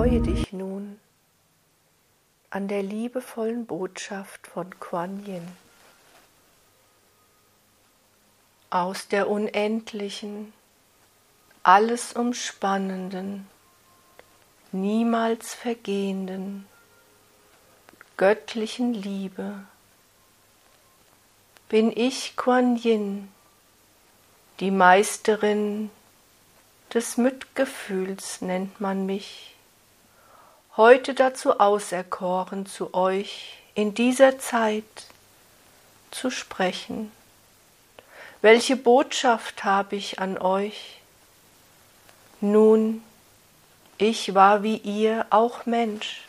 Erfreue 0.00 0.22
dich 0.22 0.54
nun 0.54 0.98
an 2.48 2.68
der 2.68 2.82
liebevollen 2.82 3.66
Botschaft 3.66 4.46
von 4.46 4.80
Kuan 4.80 5.26
Yin. 5.26 5.46
Aus 8.70 9.08
der 9.08 9.28
unendlichen, 9.28 10.54
alles 11.62 12.14
umspannenden, 12.14 13.46
niemals 14.72 15.52
vergehenden, 15.52 16.64
göttlichen 18.16 18.94
Liebe 18.94 19.52
bin 21.68 21.94
ich 21.94 22.36
Kuan 22.36 22.76
Yin, 22.76 23.28
die 24.60 24.70
Meisterin 24.70 25.90
des 26.94 27.18
Mitgefühls 27.18 28.40
nennt 28.40 28.80
man 28.80 29.04
mich, 29.04 29.56
heute 30.80 31.12
dazu 31.12 31.60
auserkoren, 31.60 32.64
zu 32.64 32.94
euch 32.94 33.58
in 33.74 33.92
dieser 33.92 34.38
Zeit 34.38 34.82
zu 36.10 36.30
sprechen. 36.30 37.12
Welche 38.40 38.76
Botschaft 38.76 39.62
habe 39.62 39.96
ich 39.96 40.20
an 40.20 40.38
euch? 40.38 41.02
Nun, 42.40 43.02
ich 43.98 44.34
war 44.34 44.62
wie 44.62 44.78
ihr 44.78 45.26
auch 45.28 45.66
Mensch, 45.66 46.22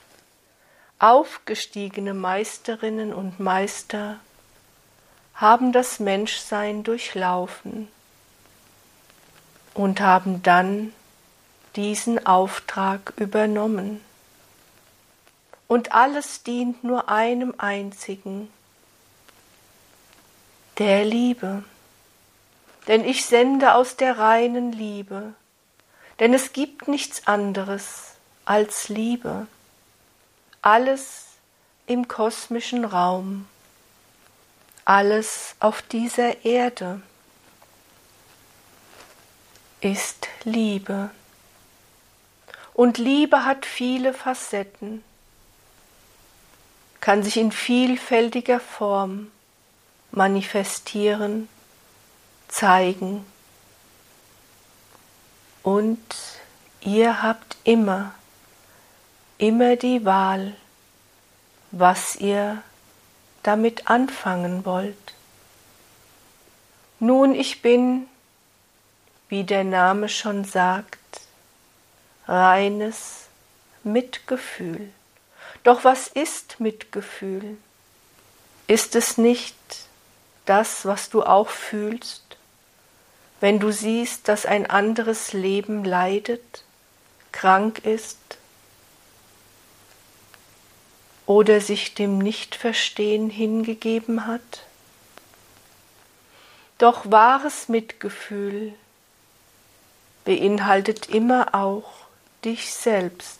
aufgestiegene 0.99 2.13
Meisterinnen 2.13 3.13
und 3.13 3.39
Meister 3.39 4.19
haben 5.33 5.71
das 5.71 6.01
Menschsein 6.01 6.83
durchlaufen 6.83 7.87
und 9.73 10.01
haben 10.01 10.43
dann 10.43 10.91
diesen 11.77 12.25
Auftrag 12.25 13.13
übernommen. 13.15 14.01
Und 15.71 15.93
alles 15.93 16.43
dient 16.43 16.83
nur 16.83 17.07
einem 17.07 17.53
einzigen, 17.57 18.51
der 20.79 21.05
Liebe. 21.05 21.63
Denn 22.87 23.05
ich 23.05 23.25
sende 23.25 23.75
aus 23.75 23.95
der 23.95 24.17
reinen 24.17 24.73
Liebe, 24.73 25.33
denn 26.19 26.33
es 26.33 26.51
gibt 26.51 26.89
nichts 26.89 27.25
anderes 27.25 28.15
als 28.43 28.89
Liebe. 28.89 29.47
Alles 30.61 31.27
im 31.87 32.09
kosmischen 32.09 32.83
Raum, 32.83 33.47
alles 34.83 35.55
auf 35.61 35.81
dieser 35.83 36.43
Erde 36.43 37.01
ist 39.79 40.27
Liebe. 40.43 41.11
Und 42.73 42.97
Liebe 42.97 43.45
hat 43.45 43.65
viele 43.65 44.13
Facetten, 44.13 45.01
kann 47.01 47.23
sich 47.23 47.37
in 47.37 47.51
vielfältiger 47.51 48.59
Form 48.59 49.31
manifestieren, 50.11 51.49
zeigen. 52.47 53.25
Und 55.63 55.99
ihr 56.81 57.21
habt 57.21 57.57
immer, 57.63 58.13
immer 59.37 59.75
die 59.75 60.05
Wahl, 60.05 60.55
was 61.71 62.15
ihr 62.15 62.63
damit 63.43 63.89
anfangen 63.89 64.65
wollt. 64.65 64.95
Nun, 66.99 67.33
ich 67.35 67.61
bin 67.61 68.07
wie 69.31 69.45
der 69.45 69.63
Name 69.63 70.09
schon 70.09 70.43
sagt, 70.43 70.99
reines 72.27 73.27
Mitgefühl. 73.81 74.91
Doch 75.63 75.83
was 75.83 76.07
ist 76.07 76.59
Mitgefühl? 76.59 77.57
Ist 78.67 78.95
es 78.95 79.17
nicht 79.17 79.55
das, 80.45 80.85
was 80.85 81.09
du 81.09 81.23
auch 81.23 81.49
fühlst, 81.49 82.23
wenn 83.39 83.59
du 83.59 83.71
siehst, 83.71 84.27
dass 84.27 84.45
ein 84.45 84.69
anderes 84.69 85.33
Leben 85.33 85.83
leidet, 85.83 86.63
krank 87.31 87.85
ist 87.85 88.17
oder 91.25 91.61
sich 91.61 91.93
dem 91.93 92.17
Nichtverstehen 92.17 93.29
hingegeben 93.29 94.25
hat? 94.25 94.65
Doch 96.77 97.11
wahres 97.11 97.69
Mitgefühl 97.69 98.73
beinhaltet 100.25 101.09
immer 101.09 101.53
auch 101.53 101.91
dich 102.43 102.73
selbst. 102.73 103.39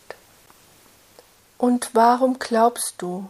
Und 1.62 1.90
warum 1.94 2.40
glaubst 2.40 2.94
du, 2.98 3.28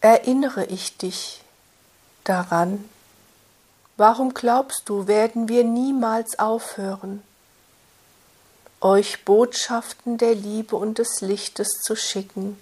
erinnere 0.00 0.64
ich 0.64 0.96
dich 0.96 1.42
daran? 2.24 2.88
Warum 3.98 4.32
glaubst 4.32 4.88
du, 4.88 5.06
werden 5.06 5.50
wir 5.50 5.62
niemals 5.62 6.38
aufhören, 6.38 7.22
euch 8.80 9.26
Botschaften 9.26 10.16
der 10.16 10.34
Liebe 10.34 10.76
und 10.76 10.96
des 10.96 11.20
Lichtes 11.20 11.82
zu 11.82 11.96
schicken, 11.96 12.58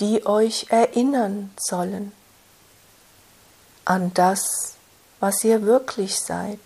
die 0.00 0.26
euch 0.26 0.66
erinnern 0.70 1.52
sollen 1.56 2.10
an 3.84 4.12
das, 4.14 4.74
was 5.20 5.44
ihr 5.44 5.62
wirklich 5.62 6.18
seid? 6.18 6.58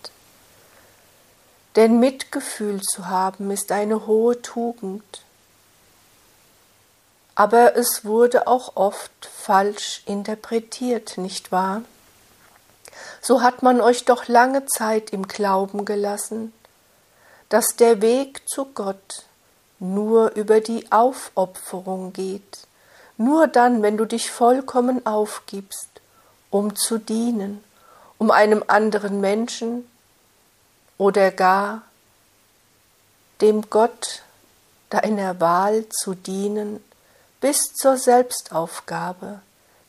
Denn 1.76 2.00
Mitgefühl 2.00 2.80
zu 2.80 3.08
haben 3.08 3.50
ist 3.50 3.70
eine 3.72 4.06
hohe 4.06 4.40
Tugend. 4.40 5.25
Aber 7.36 7.76
es 7.76 8.04
wurde 8.04 8.46
auch 8.46 8.76
oft 8.76 9.12
falsch 9.26 10.02
interpretiert, 10.06 11.18
nicht 11.18 11.52
wahr? 11.52 11.82
So 13.20 13.42
hat 13.42 13.62
man 13.62 13.80
euch 13.82 14.06
doch 14.06 14.26
lange 14.26 14.64
Zeit 14.64 15.10
im 15.10 15.28
Glauben 15.28 15.84
gelassen, 15.84 16.52
dass 17.50 17.76
der 17.76 18.00
Weg 18.00 18.48
zu 18.48 18.64
Gott 18.64 19.24
nur 19.78 20.34
über 20.34 20.60
die 20.60 20.90
Aufopferung 20.90 22.14
geht, 22.14 22.66
nur 23.18 23.46
dann, 23.48 23.82
wenn 23.82 23.98
du 23.98 24.06
dich 24.06 24.30
vollkommen 24.30 25.04
aufgibst, 25.04 25.88
um 26.50 26.74
zu 26.74 26.96
dienen, 26.96 27.62
um 28.16 28.30
einem 28.30 28.64
anderen 28.66 29.20
Menschen 29.20 29.86
oder 30.96 31.30
gar 31.30 31.82
dem 33.42 33.68
Gott 33.68 34.22
deiner 34.88 35.38
Wahl 35.38 35.86
zu 35.90 36.14
dienen 36.14 36.82
bis 37.40 37.72
zur 37.74 37.96
Selbstaufgabe, 37.96 39.40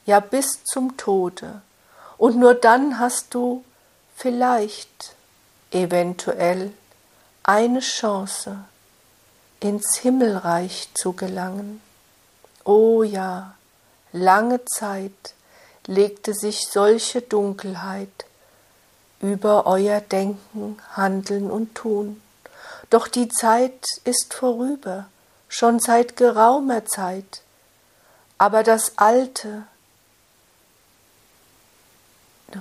ja 0.06 0.20
bis 0.20 0.64
zum 0.64 0.98
Tode. 0.98 1.62
Und 2.18 2.38
nur 2.38 2.56
dann 2.56 3.00
hast 3.00 3.34
du 3.34 3.64
vielleicht, 4.16 5.16
eventuell, 5.72 6.74
eine 7.44 7.80
Chance, 7.80 8.58
ins 9.60 9.96
Himmelreich 9.98 10.90
zu 10.94 11.14
gelangen. 11.14 11.82
Oh 12.64 13.04
ja, 13.04 13.56
lange 14.12 14.64
Zeit 14.66 15.34
legte 15.86 16.34
sich 16.34 16.68
solche 16.68 17.22
Dunkelheit 17.22 18.26
über 19.20 19.66
euer 19.66 20.02
Denken, 20.02 20.78
Handeln 20.92 21.50
und 21.50 21.76
Tun. 21.76 22.22
Doch 22.90 23.08
die 23.08 23.30
Zeit 23.30 23.80
ist 24.04 24.34
vorüber, 24.34 25.06
schon 25.48 25.80
seit 25.80 26.16
geraumer 26.16 26.86
Zeit, 26.86 27.42
aber 28.38 28.64
das 28.64 28.98
Alte 28.98 29.64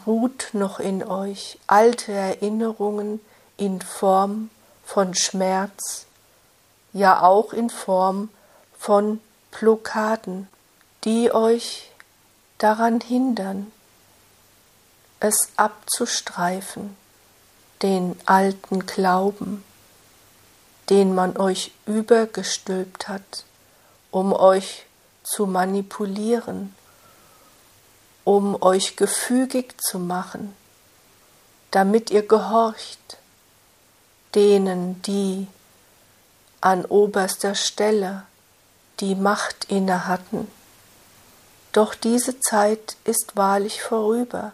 ruht 0.06 0.48
noch 0.52 0.80
in 0.80 1.04
euch, 1.04 1.58
alte 1.66 2.12
Erinnerungen 2.12 3.20
in 3.56 3.80
Form 3.80 4.50
von 4.84 5.14
Schmerz, 5.14 6.06
ja 6.92 7.22
auch 7.22 7.52
in 7.52 7.70
Form 7.70 8.30
von 8.78 9.20
Blockaden, 9.50 10.48
die 11.04 11.32
euch 11.32 11.90
daran 12.58 13.00
hindern, 13.00 13.72
es 15.20 15.50
abzustreifen, 15.56 16.96
den 17.82 18.18
alten 18.26 18.86
Glauben, 18.86 19.64
den 20.90 21.14
man 21.14 21.36
euch 21.36 21.72
übergestülpt 21.86 23.08
hat, 23.08 23.44
um 24.10 24.32
euch 24.32 24.86
zu 25.22 25.46
manipulieren, 25.46 26.74
um 28.24 28.60
euch 28.62 28.96
gefügig 28.96 29.74
zu 29.80 29.98
machen, 29.98 30.54
damit 31.70 32.10
ihr 32.10 32.26
gehorcht 32.26 33.18
denen, 34.34 35.02
die 35.02 35.46
an 36.60 36.84
oberster 36.84 37.54
Stelle 37.54 38.24
die 39.00 39.14
Macht 39.14 39.66
inne 39.70 40.06
hatten. 40.06 40.50
Doch 41.72 41.94
diese 41.94 42.40
Zeit 42.40 42.96
ist 43.04 43.36
wahrlich 43.36 43.82
vorüber. 43.82 44.52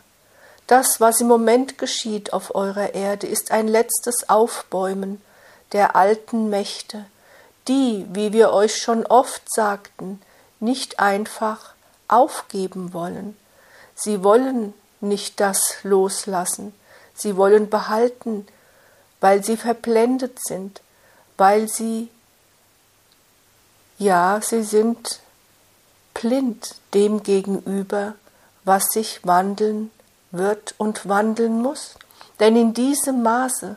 Das, 0.66 1.00
was 1.00 1.20
im 1.20 1.28
Moment 1.28 1.78
geschieht 1.78 2.32
auf 2.32 2.54
eurer 2.54 2.94
Erde, 2.94 3.26
ist 3.26 3.50
ein 3.50 3.68
letztes 3.68 4.28
Aufbäumen 4.28 5.20
der 5.72 5.96
alten 5.96 6.50
Mächte, 6.50 7.04
die, 7.68 8.06
wie 8.10 8.32
wir 8.32 8.52
euch 8.52 8.76
schon 8.76 9.06
oft 9.06 9.42
sagten, 9.52 10.20
nicht 10.60 11.00
einfach 11.00 11.74
aufgeben 12.08 12.92
wollen. 12.92 13.36
Sie 13.94 14.22
wollen 14.22 14.74
nicht 15.00 15.40
das 15.40 15.76
loslassen, 15.82 16.74
sie 17.14 17.36
wollen 17.36 17.70
behalten, 17.70 18.46
weil 19.20 19.44
sie 19.44 19.56
verblendet 19.56 20.38
sind, 20.44 20.80
weil 21.36 21.68
sie, 21.68 22.08
ja, 23.98 24.40
sie 24.42 24.62
sind 24.62 25.20
blind 26.14 26.76
dem 26.94 27.22
gegenüber, 27.22 28.14
was 28.64 28.88
sich 28.92 29.26
wandeln 29.26 29.90
wird 30.30 30.74
und 30.78 31.08
wandeln 31.08 31.62
muss. 31.62 31.94
Denn 32.40 32.56
in 32.56 32.74
diesem 32.74 33.22
Maße, 33.22 33.76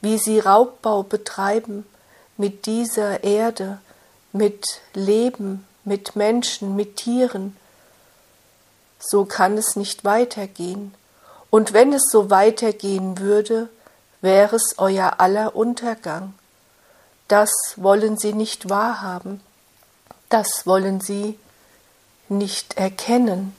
wie 0.00 0.18
sie 0.18 0.38
Raubbau 0.38 1.02
betreiben 1.02 1.86
mit 2.36 2.66
dieser 2.66 3.22
Erde, 3.24 3.78
mit 4.32 4.80
Leben, 4.94 5.66
mit 5.84 6.16
Menschen, 6.16 6.76
mit 6.76 6.96
Tieren, 6.96 7.56
so 8.98 9.24
kann 9.24 9.56
es 9.56 9.76
nicht 9.76 10.04
weitergehen. 10.04 10.94
Und 11.50 11.72
wenn 11.72 11.92
es 11.92 12.10
so 12.10 12.30
weitergehen 12.30 13.18
würde, 13.18 13.68
wäre 14.20 14.56
es 14.56 14.74
euer 14.78 15.18
aller 15.18 15.56
Untergang. 15.56 16.34
Das 17.28 17.50
wollen 17.76 18.18
sie 18.18 18.32
nicht 18.32 18.68
wahrhaben, 18.68 19.40
das 20.28 20.66
wollen 20.66 21.00
sie 21.00 21.38
nicht 22.28 22.76
erkennen. 22.76 23.54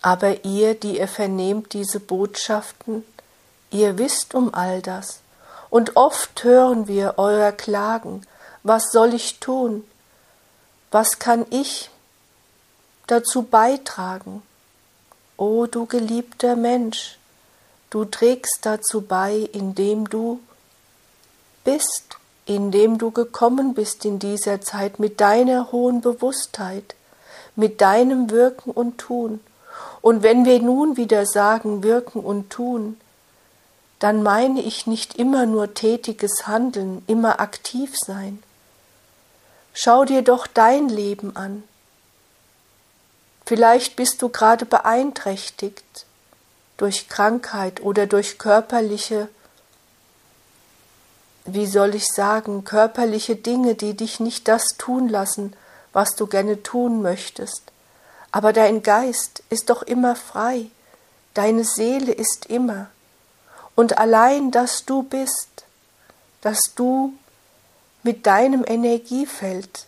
Aber 0.00 0.44
ihr, 0.44 0.74
die 0.74 0.98
ihr 0.98 1.08
vernehmt 1.08 1.72
diese 1.72 1.98
Botschaften, 1.98 3.04
ihr 3.70 3.98
wisst 3.98 4.34
um 4.34 4.54
all 4.54 4.82
das. 4.82 5.20
Und 5.70 5.96
oft 5.96 6.44
hören 6.44 6.88
wir 6.88 7.14
euer 7.18 7.52
Klagen, 7.52 8.22
was 8.62 8.90
soll 8.90 9.14
ich 9.14 9.38
tun? 9.38 9.84
Was 10.90 11.18
kann 11.18 11.46
ich 11.50 11.90
dazu 13.06 13.42
beitragen? 13.42 14.42
O 15.36 15.66
du 15.66 15.86
geliebter 15.86 16.56
Mensch, 16.56 17.18
du 17.90 18.04
trägst 18.04 18.60
dazu 18.62 19.02
bei, 19.02 19.48
indem 19.52 20.08
du 20.08 20.40
bist, 21.64 22.16
indem 22.46 22.96
du 22.98 23.10
gekommen 23.10 23.74
bist 23.74 24.04
in 24.04 24.18
dieser 24.18 24.60
Zeit 24.62 24.98
mit 24.98 25.20
deiner 25.20 25.70
hohen 25.70 26.00
Bewusstheit, 26.00 26.94
mit 27.56 27.80
deinem 27.80 28.30
Wirken 28.30 28.70
und 28.70 28.98
Tun. 28.98 29.40
Und 30.00 30.22
wenn 30.22 30.44
wir 30.44 30.60
nun 30.60 30.96
wieder 30.96 31.26
sagen 31.26 31.82
Wirken 31.82 32.20
und 32.20 32.50
Tun, 32.50 32.98
dann 33.98 34.22
meine 34.22 34.60
ich 34.60 34.86
nicht 34.86 35.16
immer 35.16 35.46
nur 35.46 35.74
tätiges 35.74 36.46
Handeln, 36.46 37.02
immer 37.06 37.40
aktiv 37.40 37.94
sein. 37.96 38.42
Schau 39.74 40.04
dir 40.04 40.22
doch 40.22 40.46
dein 40.46 40.88
Leben 40.88 41.36
an. 41.36 41.64
Vielleicht 43.44 43.96
bist 43.96 44.22
du 44.22 44.28
gerade 44.28 44.66
beeinträchtigt 44.66 46.06
durch 46.76 47.08
Krankheit 47.08 47.80
oder 47.80 48.06
durch 48.06 48.38
körperliche, 48.38 49.28
wie 51.44 51.66
soll 51.66 51.94
ich 51.94 52.06
sagen, 52.06 52.64
körperliche 52.64 53.36
Dinge, 53.36 53.74
die 53.74 53.94
dich 53.94 54.20
nicht 54.20 54.48
das 54.48 54.76
tun 54.76 55.08
lassen, 55.08 55.54
was 55.92 56.14
du 56.14 56.26
gerne 56.26 56.62
tun 56.62 57.02
möchtest. 57.02 57.62
Aber 58.30 58.52
dein 58.52 58.82
Geist 58.82 59.42
ist 59.48 59.70
doch 59.70 59.82
immer 59.82 60.14
frei, 60.14 60.66
deine 61.34 61.64
Seele 61.64 62.12
ist 62.12 62.46
immer. 62.46 62.88
Und 63.78 63.96
allein, 63.96 64.50
dass 64.50 64.86
du 64.86 65.04
bist, 65.04 65.64
dass 66.40 66.58
du 66.74 67.12
mit 68.02 68.26
deinem 68.26 68.64
Energiefeld 68.66 69.86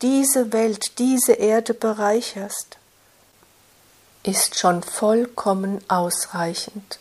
diese 0.00 0.52
Welt, 0.52 0.96
diese 1.00 1.32
Erde 1.32 1.74
bereicherst, 1.74 2.76
ist 4.22 4.60
schon 4.60 4.84
vollkommen 4.84 5.82
ausreichend. 5.88 7.00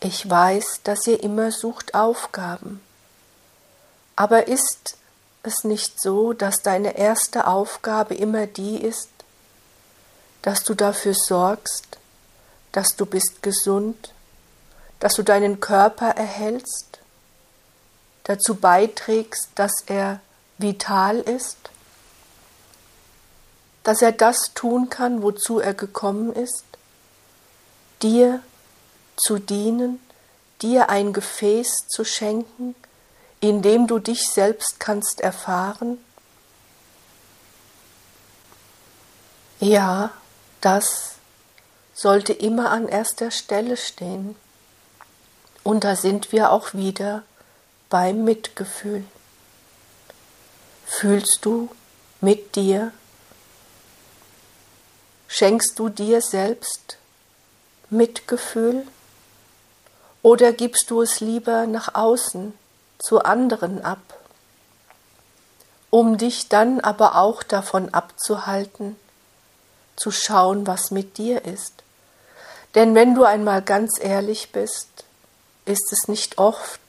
Ich 0.00 0.28
weiß, 0.28 0.80
dass 0.84 1.06
ihr 1.06 1.22
immer 1.22 1.50
sucht 1.50 1.94
Aufgaben, 1.94 2.82
aber 4.16 4.48
ist 4.48 4.98
es 5.44 5.64
nicht 5.64 5.98
so, 5.98 6.34
dass 6.34 6.56
deine 6.56 6.98
erste 6.98 7.46
Aufgabe 7.46 8.14
immer 8.14 8.46
die 8.46 8.82
ist, 8.82 9.08
dass 10.42 10.62
du 10.62 10.74
dafür 10.74 11.14
sorgst, 11.14 11.96
dass 12.74 12.96
du 12.96 13.06
bist 13.06 13.40
gesund, 13.40 14.12
dass 14.98 15.14
du 15.14 15.22
deinen 15.22 15.60
Körper 15.60 16.08
erhältst, 16.08 16.98
dazu 18.24 18.56
beiträgst, 18.56 19.50
dass 19.54 19.82
er 19.86 20.20
vital 20.58 21.20
ist, 21.20 21.70
dass 23.84 24.02
er 24.02 24.10
das 24.10 24.54
tun 24.54 24.90
kann, 24.90 25.22
wozu 25.22 25.60
er 25.60 25.72
gekommen 25.72 26.32
ist, 26.32 26.64
dir 28.02 28.42
zu 29.16 29.38
dienen, 29.38 30.00
dir 30.60 30.88
ein 30.88 31.12
Gefäß 31.12 31.86
zu 31.86 32.04
schenken, 32.04 32.74
indem 33.38 33.86
du 33.86 34.00
dich 34.00 34.26
selbst 34.26 34.80
kannst 34.80 35.20
erfahren? 35.20 35.98
Ja, 39.60 40.10
das 40.60 41.13
sollte 41.94 42.32
immer 42.32 42.70
an 42.70 42.88
erster 42.88 43.30
Stelle 43.30 43.76
stehen. 43.76 44.36
Und 45.62 45.84
da 45.84 45.96
sind 45.96 46.32
wir 46.32 46.50
auch 46.50 46.74
wieder 46.74 47.22
beim 47.88 48.24
Mitgefühl. 48.24 49.04
Fühlst 50.84 51.38
du 51.42 51.70
mit 52.20 52.56
dir? 52.56 52.92
Schenkst 55.28 55.78
du 55.78 55.88
dir 55.88 56.20
selbst 56.20 56.98
Mitgefühl? 57.88 58.86
Oder 60.22 60.52
gibst 60.52 60.90
du 60.90 61.02
es 61.02 61.20
lieber 61.20 61.66
nach 61.66 61.94
außen 61.94 62.52
zu 62.98 63.22
anderen 63.22 63.84
ab, 63.84 64.18
um 65.90 66.18
dich 66.18 66.48
dann 66.48 66.80
aber 66.80 67.16
auch 67.16 67.42
davon 67.42 67.92
abzuhalten, 67.92 68.96
zu 69.96 70.10
schauen, 70.10 70.66
was 70.66 70.90
mit 70.90 71.18
dir 71.18 71.44
ist. 71.44 71.83
Denn 72.74 72.94
wenn 72.94 73.14
du 73.14 73.24
einmal 73.24 73.62
ganz 73.62 73.98
ehrlich 74.00 74.50
bist, 74.52 75.04
ist 75.64 75.92
es 75.92 76.08
nicht 76.08 76.38
oft 76.38 76.80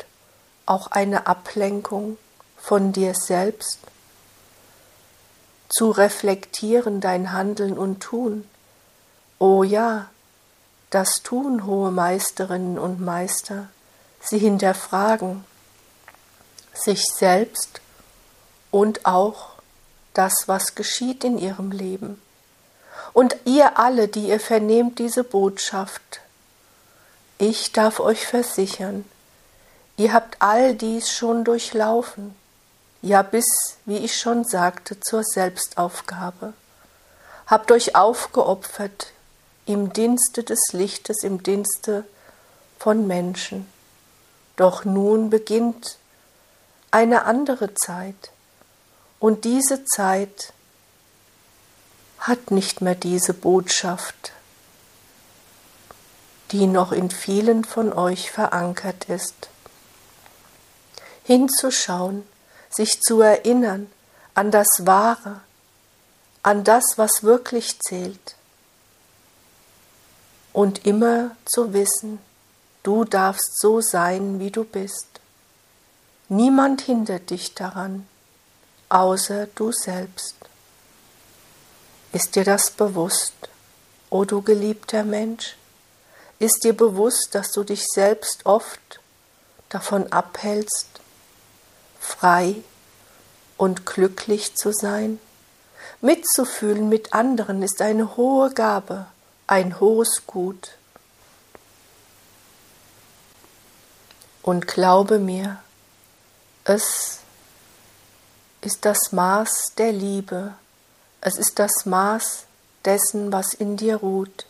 auch 0.65 0.88
eine 0.88 1.27
Ablenkung 1.27 2.18
von 2.58 2.92
dir 2.92 3.13
selbst, 3.13 3.80
zu 5.70 5.92
reflektieren 5.92 7.01
dein 7.01 7.32
Handeln 7.32 7.77
und 7.77 8.00
Tun. 8.01 8.50
Oh 9.39 9.63
ja, 9.63 10.10
das 10.89 11.22
tun 11.22 11.65
hohe 11.65 11.92
Meisterinnen 11.92 12.80
und 12.80 13.01
Meister, 13.01 13.68
sie 14.22 14.39
hinterfragen, 14.39 15.44
sich 16.74 17.04
selbst 17.06 17.82
und 18.72 19.06
auch 19.06 19.51
das, 20.13 20.48
was 20.48 20.75
geschieht 20.75 21.24
in 21.24 21.38
ihrem 21.38 21.72
Leben. 21.72 22.22
Und 23.15 23.38
ihr 23.45 23.79
alle, 23.79 24.10
die 24.10 24.27
ihr 24.27 24.41
vernehmt 24.41 25.00
diese 25.00 25.24
Botschaft, 25.24 26.19
ich 27.38 27.72
darf 27.72 28.01
euch 28.01 28.27
versichern, 28.27 29.05
ihr 29.95 30.12
habt 30.12 30.36
all 30.41 30.75
dies 30.75 31.10
schon 31.10 31.45
durchlaufen, 31.45 32.36
ja 33.01 33.22
bis, 33.22 33.45
wie 33.86 34.00
ich 34.00 34.19
schon 34.19 34.43
sagte, 34.43 35.00
zur 35.00 35.24
Selbstaufgabe, 35.24 36.51
habt 37.48 37.72
euch 37.72 37.95
aufgeopfert 37.95 39.13
im 39.65 39.93
Dienste 39.93 40.43
des 40.43 40.74
Lichtes, 40.74 41.24
im 41.24 41.41
Dienste 41.41 42.03
von 42.79 43.07
Menschen. 43.07 43.65
Doch 44.57 44.84
nun 44.84 45.29
beginnt 45.29 46.00
eine 46.91 47.24
andere 47.24 47.74
Zeit. 47.75 48.31
Und 49.19 49.45
diese 49.45 49.86
Zeit 49.86 50.51
hat 52.27 52.50
nicht 52.50 52.82
mehr 52.82 52.96
diese 52.96 53.36
Botschaft, 53.36 54.32
die 56.51 56.65
noch 56.65 56.91
in 56.91 57.12
vielen 57.12 57.63
von 57.63 57.94
euch 57.94 58.32
verankert 58.32 59.05
ist. 59.10 59.50
Hinzuschauen, 61.24 62.24
sich 62.70 63.01
zu 63.01 63.22
erinnern 63.22 63.91
an 64.34 64.50
das 64.50 64.67
Wahre, 64.79 65.41
an 66.41 66.63
das, 66.63 66.84
was 66.98 67.24
wirklich 67.24 67.79
zählt. 67.79 68.36
Und 70.51 70.86
immer 70.86 71.36
zu 71.46 71.74
wissen, 71.74 72.20
du 72.82 73.03
darfst 73.03 73.60
so 73.60 73.82
sein, 73.82 74.39
wie 74.39 74.51
du 74.51 74.63
bist. 74.63 75.08
Niemand 76.27 76.82
hindert 76.82 77.29
dich 77.29 77.53
daran, 77.53 78.08
außer 78.89 79.48
du 79.53 79.72
selbst. 79.72 80.35
Ist 82.15 82.38
dir 82.38 82.45
das 82.45 82.72
bewusst, 82.72 83.34
o 84.10 84.19
oh 84.19 84.24
du 84.24 84.41
geliebter 84.41 85.03
Mensch? 85.03 85.57
Ist 86.39 86.63
dir 86.63 86.72
bewusst, 86.72 87.36
dass 87.36 87.51
du 87.51 87.65
dich 87.65 87.84
selbst 87.93 88.45
oft 88.45 89.01
davon 89.67 90.10
abhältst, 90.13 90.88
frei 92.00 92.55
und 93.57 93.86
glücklich 93.86 94.55
zu 94.55 94.72
sein. 94.72 95.19
Mitzufühlen 96.00 96.88
mit 96.88 97.13
anderen 97.13 97.62
ist 97.62 97.81
eine 97.81 98.15
hohe 98.15 98.50
Gabe, 98.53 99.07
ein 99.45 99.81
hohes 99.81 100.25
Gut. 100.25 100.77
Und 104.41 104.67
glaube 104.67 105.19
mir, 105.19 105.62
es 106.63 107.19
ist 108.62 108.86
das 108.86 109.12
Maß 109.12 109.74
der 109.77 109.91
Liebe, 109.91 110.53
es 111.25 111.39
ist 111.39 111.58
das 111.58 111.88
Maß 111.88 112.44
dessen, 112.86 113.34
was 113.34 113.55
in 113.55 113.77
dir 113.77 113.98
ruht. 113.98 114.46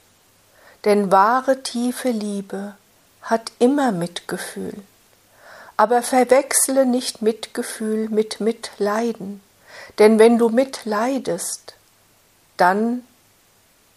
Denn 0.83 1.09
wahre 1.09 1.63
tiefe 1.63 2.09
Liebe 2.09 2.75
hat 3.21 3.53
immer 3.59 3.93
Mitgefühl. 3.93 4.73
Aber 5.77 6.03
verwechsle 6.03 6.85
nicht 6.85 7.21
Mitgefühl 7.21 8.09
mit 8.09 8.41
Mitleiden, 8.41 9.41
denn 9.99 10.19
wenn 10.19 10.37
du 10.37 10.49
mitleidest, 10.49 11.75
dann 12.57 13.05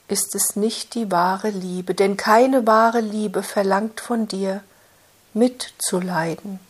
ist 0.07 0.37
es 0.37 0.55
nicht 0.55 0.95
die 0.95 1.11
wahre 1.11 1.51
Liebe, 1.51 1.95
denn 1.95 2.17
keine 2.17 2.65
wahre 2.65 3.01
Liebe 3.01 3.43
verlangt 3.43 4.01
von 4.01 4.29
dir, 4.29 4.63
mitzuleiden. 5.35 6.61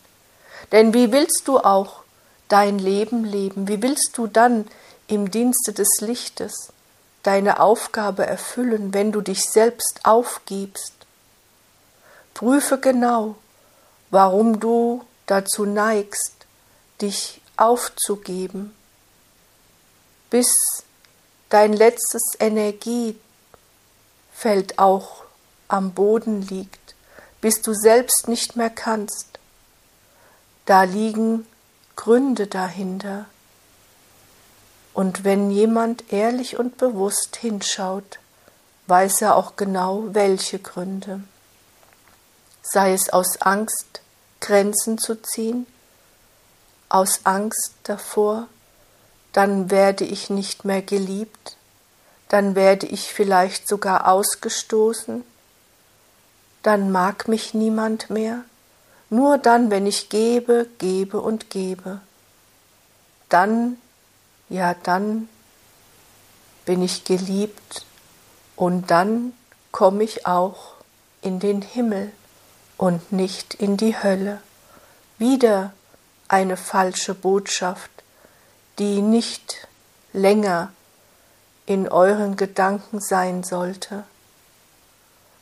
Denn 0.71 0.95
wie 0.95 1.11
willst 1.11 1.43
du 1.45 1.59
auch 1.59 2.01
dein 2.47 2.79
Leben 2.79 3.25
leben? 3.25 3.67
Wie 3.67 3.81
willst 3.83 4.17
du 4.17 4.25
dann 4.25 4.67
im 5.09 5.31
Dienste 5.31 5.73
des 5.73 5.89
Lichtes 6.01 6.71
deine 7.23 7.59
Aufgabe 7.59 8.25
erfüllen, 8.25 8.93
wenn 8.93 9.11
du 9.11 9.21
dich 9.21 9.43
selbst 9.49 10.01
aufgibst? 10.03 10.93
Prüfe 12.33 12.79
genau, 12.79 13.35
warum 14.11 14.59
du 14.59 15.03
dazu 15.25 15.65
neigst, 15.65 16.45
dich 17.01 17.41
aufzugeben, 17.57 18.73
bis 20.29 20.53
dein 21.49 21.73
letztes 21.73 22.21
Energiefeld 22.39 23.17
auch 24.77 25.23
am 25.67 25.91
Boden 25.93 26.43
liegt, 26.43 26.95
bis 27.41 27.61
du 27.61 27.73
selbst 27.73 28.27
nicht 28.27 28.55
mehr 28.55 28.69
kannst. 28.69 29.39
Da 30.65 30.83
liegen 30.83 31.47
Gründe 31.95 32.47
dahinter. 32.47 33.25
Und 34.93 35.23
wenn 35.23 35.51
jemand 35.51 36.11
ehrlich 36.11 36.57
und 36.57 36.77
bewusst 36.77 37.35
hinschaut, 37.35 38.19
weiß 38.87 39.21
er 39.21 39.35
auch 39.35 39.55
genau, 39.55 40.05
welche 40.13 40.59
Gründe. 40.59 41.21
Sei 42.63 42.93
es 42.93 43.09
aus 43.09 43.41
Angst, 43.41 44.01
Grenzen 44.41 44.97
zu 44.97 45.21
ziehen, 45.21 45.67
aus 46.89 47.21
Angst 47.23 47.73
davor, 47.83 48.47
dann 49.31 49.69
werde 49.69 50.05
ich 50.05 50.29
nicht 50.29 50.65
mehr 50.65 50.81
geliebt, 50.81 51.55
dann 52.29 52.55
werde 52.55 52.87
ich 52.87 53.13
vielleicht 53.13 53.67
sogar 53.67 54.07
ausgestoßen, 54.07 55.23
dann 56.63 56.91
mag 56.91 57.27
mich 57.27 57.53
niemand 57.53 58.09
mehr, 58.09 58.43
nur 59.09 59.37
dann, 59.37 59.71
wenn 59.71 59.87
ich 59.87 60.09
gebe, 60.09 60.67
gebe 60.77 61.21
und 61.21 61.49
gebe, 61.49 62.01
dann, 63.29 63.77
ja 64.49 64.73
dann 64.83 65.29
bin 66.65 66.83
ich 66.83 67.03
geliebt 67.03 67.85
und 68.55 68.91
dann 68.91 69.33
komme 69.71 70.03
ich 70.03 70.25
auch 70.25 70.75
in 71.21 71.39
den 71.39 71.61
Himmel 71.61 72.11
und 72.77 73.11
nicht 73.11 73.55
in 73.55 73.77
die 73.77 74.01
Hölle. 74.01 74.41
Wieder 75.17 75.73
eine 76.27 76.57
falsche 76.57 77.13
Botschaft, 77.13 77.91
die 78.77 79.01
nicht 79.01 79.67
länger 80.13 80.71
in 81.65 81.87
euren 81.87 82.35
Gedanken 82.35 82.99
sein 82.99 83.43
sollte. 83.43 84.03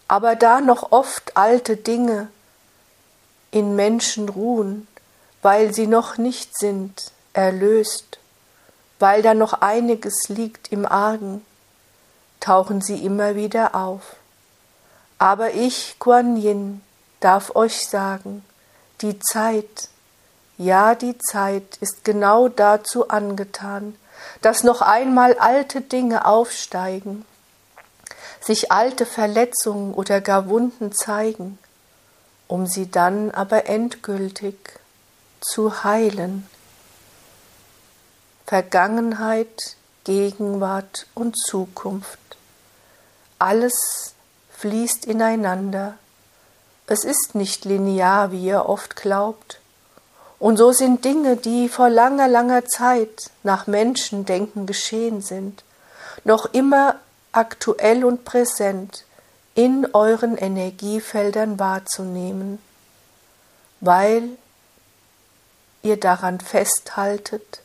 Aber 0.08 0.36
da 0.36 0.62
noch 0.62 0.92
oft 0.92 1.38
alte 1.38 1.78
Dinge 1.78 2.30
in 3.52 3.76
Menschen 3.76 4.30
ruhen, 4.30 4.88
weil 5.42 5.74
sie 5.74 5.88
noch 5.88 6.18
nicht 6.18 6.58
sind 6.58 7.12
erlöst, 7.34 8.20
weil 9.00 9.22
da 9.22 9.34
noch 9.34 9.54
einiges 9.54 10.30
liegt 10.30 10.72
im 10.72 10.86
Argen, 10.86 11.46
tauchen 12.40 12.82
sie 12.82 13.04
immer 13.04 13.36
wieder 13.36 13.76
auf. 13.76 14.16
Aber 15.20 15.54
ich, 15.54 15.98
Kuan 16.00 16.38
Yin, 16.38 16.82
darf 17.20 17.56
euch 17.56 17.88
sagen, 17.88 18.44
die 19.02 19.20
Zeit, 19.20 19.90
ja 20.58 20.96
die 20.96 21.18
Zeit 21.18 21.78
ist 21.82 22.04
genau 22.04 22.48
dazu 22.48 23.10
angetan, 23.10 23.96
dass 24.42 24.64
noch 24.64 24.82
einmal 24.82 25.38
alte 25.38 25.82
Dinge 25.82 26.26
aufsteigen, 26.26 27.26
sich 28.42 28.72
alte 28.72 29.06
Verletzungen 29.06 29.94
oder 29.94 30.22
gar 30.22 30.50
Wunden 30.50 30.92
zeigen, 30.92 31.58
um 32.48 32.66
sie 32.66 32.90
dann 32.90 33.32
aber 33.32 33.68
endgültig 33.68 34.56
zu 35.42 35.84
heilen. 35.84 36.48
Vergangenheit, 38.48 39.76
Gegenwart 40.04 41.06
und 41.14 41.38
Zukunft. 41.38 42.18
Alles 43.38 44.16
fließt 44.50 45.06
ineinander 45.06 46.00
es 46.90 47.04
ist 47.04 47.36
nicht 47.36 47.66
linear, 47.66 48.32
wie 48.32 48.46
ihr 48.46 48.68
oft 48.68 48.96
glaubt. 48.96 49.60
Und 50.40 50.56
so 50.56 50.72
sind 50.72 51.04
Dinge, 51.04 51.36
die 51.36 51.68
vor 51.68 51.90
langer, 51.90 52.30
langer 52.30 52.66
Zeit 52.66 53.30
nach 53.44 53.68
Menschendenken 53.68 54.66
geschehen 54.66 55.22
sind, 55.22 55.64
noch 56.24 56.54
immer 56.54 56.96
aktuell 57.34 58.06
und 58.06 58.24
präsent 58.24 59.04
in 59.54 59.88
euren 59.94 60.38
Energiefeldern 60.38 61.60
wahrzunehmen, 61.60 62.60
weil 63.82 64.30
ihr 65.82 66.00
daran 66.00 66.40
festhaltet, 66.40 67.62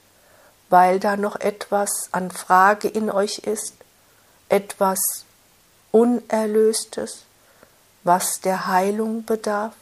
weil 0.73 0.99
da 1.00 1.19
noch 1.19 1.38
etwas 1.38 2.09
an 2.12 2.31
Frage 2.31 2.88
in 2.88 3.11
euch 3.11 3.41
ist, 3.41 3.75
etwas 4.49 4.99
Unerlöstes, 5.91 7.25
was 8.05 8.41
der 8.41 8.67
Heilung 8.69 9.26
bedarf. 9.26 9.75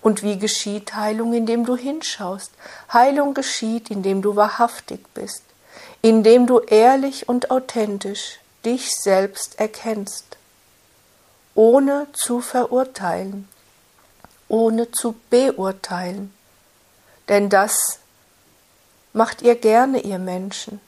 Und 0.00 0.22
wie 0.22 0.38
geschieht 0.38 0.94
Heilung, 0.94 1.34
indem 1.34 1.66
du 1.66 1.76
hinschaust? 1.76 2.52
Heilung 2.92 3.34
geschieht, 3.34 3.90
indem 3.90 4.22
du 4.22 4.36
wahrhaftig 4.36 5.00
bist, 5.12 5.42
indem 6.02 6.46
du 6.46 6.60
ehrlich 6.60 7.28
und 7.28 7.50
authentisch 7.50 8.38
dich 8.64 8.94
selbst 8.94 9.58
erkennst, 9.58 10.36
ohne 11.56 12.06
zu 12.12 12.40
verurteilen, 12.40 13.48
ohne 14.46 14.92
zu 14.92 15.16
beurteilen. 15.30 16.32
Denn 17.28 17.50
das 17.50 17.98
macht 19.18 19.42
ihr 19.42 19.56
gerne, 19.56 20.00
ihr 20.00 20.18
Menschen. 20.18 20.80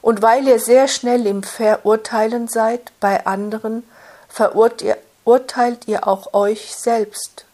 Und 0.00 0.22
weil 0.22 0.46
ihr 0.46 0.60
sehr 0.60 0.86
schnell 0.86 1.26
im 1.26 1.42
Verurteilen 1.42 2.46
seid 2.46 2.92
bei 3.00 3.26
anderen, 3.26 3.82
verurteilt 4.28 4.98
urteilt 5.24 5.86
ihr 5.88 6.08
auch 6.08 6.32
euch 6.32 6.74
selbst 6.74 7.44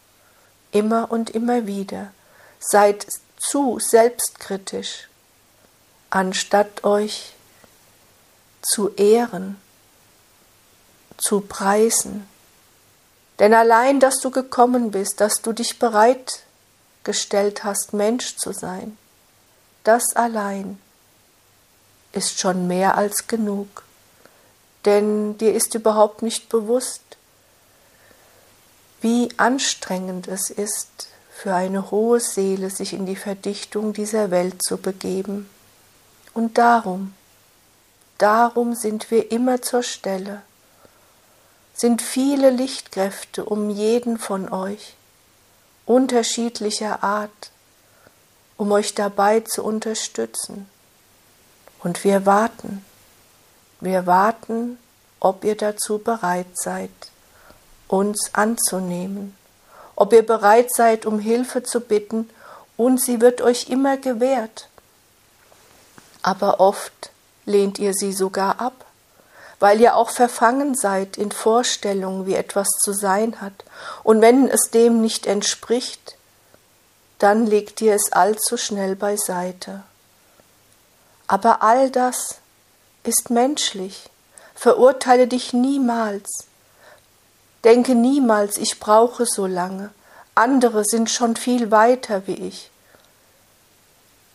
immer 0.71 1.11
und 1.11 1.31
immer 1.31 1.67
wieder. 1.67 2.13
Seid 2.61 3.05
zu 3.37 3.81
selbstkritisch, 3.81 5.09
anstatt 6.09 6.85
euch 6.85 7.33
zu 8.63 8.91
ehren, 8.95 9.61
zu 11.19 11.41
preisen. 11.41 12.29
Denn 13.41 13.53
allein, 13.55 13.99
dass 13.99 14.21
du 14.21 14.31
gekommen 14.31 14.93
bist, 14.93 15.21
dass 15.21 15.43
du 15.43 15.53
dich 15.53 15.81
bereitgestellt 15.81 17.65
hast, 17.65 17.93
Mensch 17.93 18.37
zu 18.37 18.53
sein, 18.53 18.97
das 19.85 20.17
allein 20.17 20.79
ist 22.13 22.41
schon 22.41 22.67
mehr 22.67 22.97
als 22.97 23.27
genug. 23.27 23.85
Denn 24.85 25.39
dir 25.39 25.55
ist 25.55 25.75
überhaupt 25.75 26.23
nicht 26.23 26.49
bewusst, 26.49 27.03
wie 29.01 29.29
anstrengend 29.37 30.29
es 30.29 30.51
ist, 30.51 31.09
für 31.35 31.55
eine 31.55 31.91
hohe 31.91 32.21
Seele 32.21 32.71
sich 32.71 32.93
in 32.93 33.07
die 33.07 33.17
Verdichtung 33.17 33.93
dieser 33.93 34.31
Welt 34.31 34.63
zu 34.63 34.79
begeben. 34.79 35.51
Und 36.33 36.59
darum, 36.59 37.15
darum 38.19 38.75
sind 38.75 39.11
wir 39.11 39.31
immer 39.31 39.61
zur 39.61 39.83
Stelle, 39.83 40.43
sind 41.75 42.03
viele 42.03 42.51
Lichtkräfte 42.51 43.45
um 43.45 43.69
jeden 43.69 44.17
von 44.19 44.51
euch, 44.51 44.95
unterschiedlicher 45.87 47.03
Art, 47.03 47.51
um 48.57 48.73
euch 48.73 48.95
dabei 48.95 49.41
zu 49.41 49.63
unterstützen. 49.65 50.69
Und 51.83 52.05
wir 52.05 52.27
warten, 52.27 52.85
wir 53.81 54.07
warten, 54.07 54.79
ob 55.21 55.45
ihr 55.45 55.57
dazu 55.57 55.99
bereit 55.99 56.47
seid 56.55 56.91
uns 57.89 58.31
anzunehmen, 58.33 59.37
ob 59.97 60.13
ihr 60.13 60.27
bereit 60.27 60.75
seid, 60.75 61.07
um 61.07 61.19
Hilfe 61.19 61.63
zu 61.63 61.81
bitten 61.81 62.29
und 62.77 63.01
sie 63.01 63.21
wird 63.21 63.41
euch 63.41 63.69
immer 63.69 63.97
gewährt. 63.97 64.69
Aber 66.23 66.61
oft 66.61 67.11
lehnt 67.45 67.79
ihr 67.79 67.93
sie 67.93 68.13
sogar 68.13 68.61
ab, 68.61 68.85
weil 69.61 69.81
ihr 69.81 69.97
auch 69.97 70.11
verfangen 70.11 70.75
seid 70.75 71.17
in 71.17 71.31
Vorstellungen, 71.31 72.27
wie 72.27 72.35
etwas 72.35 72.69
zu 72.83 72.93
sein 72.93 73.41
hat, 73.41 73.65
und 74.03 74.21
wenn 74.21 74.49
es 74.49 74.71
dem 74.71 75.01
nicht 75.01 75.27
entspricht, 75.27 76.17
dann 77.25 77.47
legt 77.47 77.81
ihr 77.81 77.95
es 77.95 78.13
allzu 78.13 78.59
schnell 78.59 78.97
beiseite. 78.97 79.83
Aber 81.27 81.63
all 81.63 81.91
das 81.91 82.37
ist 83.03 83.31
menschlich. 83.31 84.11
Verurteile 84.55 85.27
dich 85.27 85.55
niemals. 85.55 86.29
Denke 87.65 87.95
niemals, 87.95 88.59
ich 88.59 88.79
brauche 88.79 89.25
so 89.25 89.47
lange. 89.47 89.89
Andere 90.35 90.85
sind 90.85 91.09
schon 91.09 91.35
viel 91.35 91.71
weiter 91.71 92.27
wie 92.27 92.35
ich. 92.35 92.71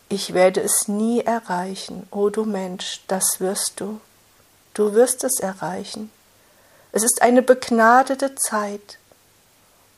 Ich 0.10 0.34
werde 0.34 0.62
es 0.62 0.88
nie 0.88 1.22
erreichen, 1.22 2.08
o 2.10 2.22
oh 2.22 2.30
du 2.32 2.44
Mensch, 2.44 3.04
das 3.08 3.40
wirst 3.40 3.80
du. 3.82 4.02
Du 4.74 4.96
wirst 4.96 5.24
es 5.24 5.40
erreichen. 5.40 6.10
Es 6.92 7.04
ist 7.04 7.22
eine 7.22 7.44
begnadete 7.44 8.34
Zeit. 8.34 8.98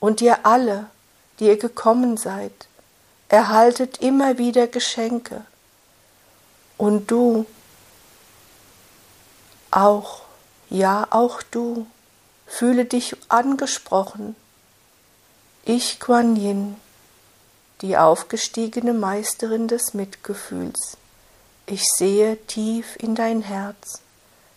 Und 0.01 0.19
ihr 0.19 0.45
alle, 0.45 0.87
die 1.39 1.45
ihr 1.45 1.57
gekommen 1.57 2.17
seid, 2.17 2.67
erhaltet 3.31 3.99
immer 4.01 4.37
wieder 4.37 4.67
Geschenke. 4.67 5.45
Und 6.77 7.09
du 7.09 7.45
auch, 9.71 10.23
ja 10.69 11.07
auch 11.11 11.41
du, 11.43 11.87
fühle 12.45 12.83
dich 12.83 13.15
angesprochen. 13.29 14.35
Ich, 15.63 16.01
Kuan 16.01 16.35
Yin, 16.35 16.75
die 17.81 17.97
aufgestiegene 17.97 18.93
Meisterin 18.93 19.69
des 19.69 19.93
Mitgefühls, 19.93 20.97
ich 21.67 21.83
sehe 21.85 22.35
tief 22.47 22.97
in 22.97 23.15
dein 23.15 23.41
Herz, 23.41 24.01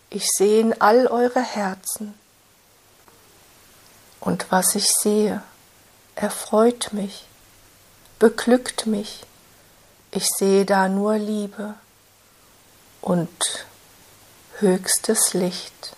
ich 0.09 0.27
sehe 0.35 0.59
in 0.59 0.81
all 0.81 1.07
eure 1.07 1.41
Herzen. 1.41 2.13
Und 4.19 4.47
was 4.51 4.75
ich 4.75 4.87
sehe, 4.91 5.41
erfreut 6.15 6.91
mich, 6.91 7.25
beglückt 8.19 8.87
mich, 8.87 9.25
ich 10.11 10.27
sehe 10.37 10.65
da 10.65 10.87
nur 10.87 11.17
Liebe 11.17 11.75
und 13.01 13.65
höchstes 14.59 15.33
Licht. 15.33 15.95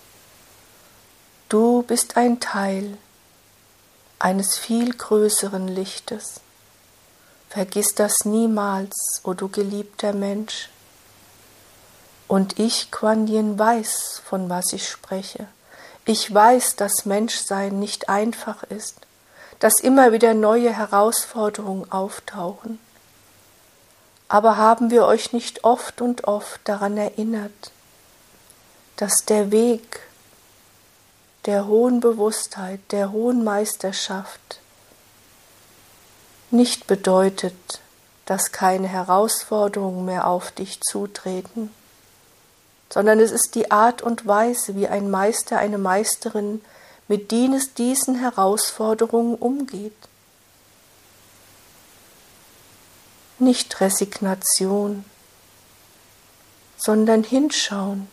Du 1.49 1.83
bist 1.83 2.17
ein 2.17 2.39
Teil 2.39 2.97
eines 4.19 4.57
viel 4.57 4.93
größeren 4.93 5.67
Lichtes. 5.67 6.41
Vergiss 7.49 7.95
das 7.95 8.25
niemals, 8.25 9.21
o 9.23 9.29
oh 9.29 9.33
du 9.33 9.47
geliebter 9.47 10.11
Mensch. 10.13 10.69
Und 12.27 12.59
ich, 12.59 12.91
Quan 12.91 13.27
Yin, 13.27 13.57
weiß, 13.57 14.21
von 14.25 14.49
was 14.49 14.73
ich 14.73 14.89
spreche. 14.89 15.47
Ich 16.03 16.33
weiß, 16.33 16.75
dass 16.75 17.05
Menschsein 17.05 17.79
nicht 17.79 18.09
einfach 18.09 18.63
ist, 18.63 19.06
dass 19.59 19.79
immer 19.81 20.11
wieder 20.11 20.33
neue 20.33 20.71
Herausforderungen 20.71 21.91
auftauchen. 21.91 22.79
Aber 24.27 24.57
haben 24.57 24.91
wir 24.91 25.05
euch 25.05 25.33
nicht 25.33 25.63
oft 25.63 26.01
und 26.01 26.25
oft 26.25 26.59
daran 26.65 26.97
erinnert, 26.97 27.71
dass 28.97 29.25
der 29.25 29.51
Weg 29.51 30.01
der 31.45 31.65
hohen 31.65 32.01
Bewusstheit, 32.01 32.81
der 32.91 33.11
hohen 33.11 33.43
Meisterschaft 33.43 34.59
nicht 36.51 36.87
bedeutet, 36.87 37.79
dass 38.25 38.51
keine 38.51 38.87
Herausforderungen 38.87 40.05
mehr 40.05 40.27
auf 40.27 40.51
dich 40.51 40.81
zutreten, 40.81 41.73
sondern 42.89 43.19
es 43.19 43.31
ist 43.31 43.55
die 43.55 43.71
Art 43.71 44.01
und 44.01 44.27
Weise, 44.27 44.75
wie 44.75 44.87
ein 44.87 45.09
Meister, 45.09 45.57
eine 45.57 45.77
Meisterin 45.77 46.61
mit 47.07 47.31
diesen 47.31 48.15
Herausforderungen 48.15 49.35
umgeht. 49.35 49.93
Nicht 53.39 53.79
Resignation, 53.79 55.05
sondern 56.77 57.23
hinschauen, 57.23 58.07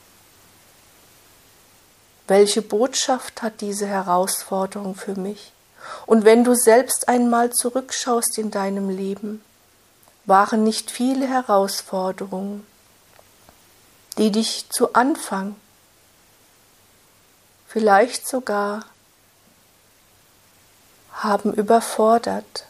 welche 2.26 2.62
Botschaft 2.62 3.42
hat 3.42 3.60
diese 3.60 3.86
Herausforderung 3.86 4.94
für 4.94 5.14
mich? 5.14 5.52
Und 6.06 6.24
wenn 6.24 6.44
du 6.44 6.54
selbst 6.54 7.08
einmal 7.08 7.50
zurückschaust 7.50 8.38
in 8.38 8.50
deinem 8.50 8.88
Leben, 8.88 9.42
waren 10.24 10.64
nicht 10.64 10.90
viele 10.90 11.28
Herausforderungen, 11.28 12.66
die 14.16 14.30
dich 14.30 14.70
zu 14.70 14.94
Anfang, 14.94 15.56
vielleicht 17.74 18.28
sogar 18.28 18.84
haben 21.12 21.52
überfordert, 21.52 22.66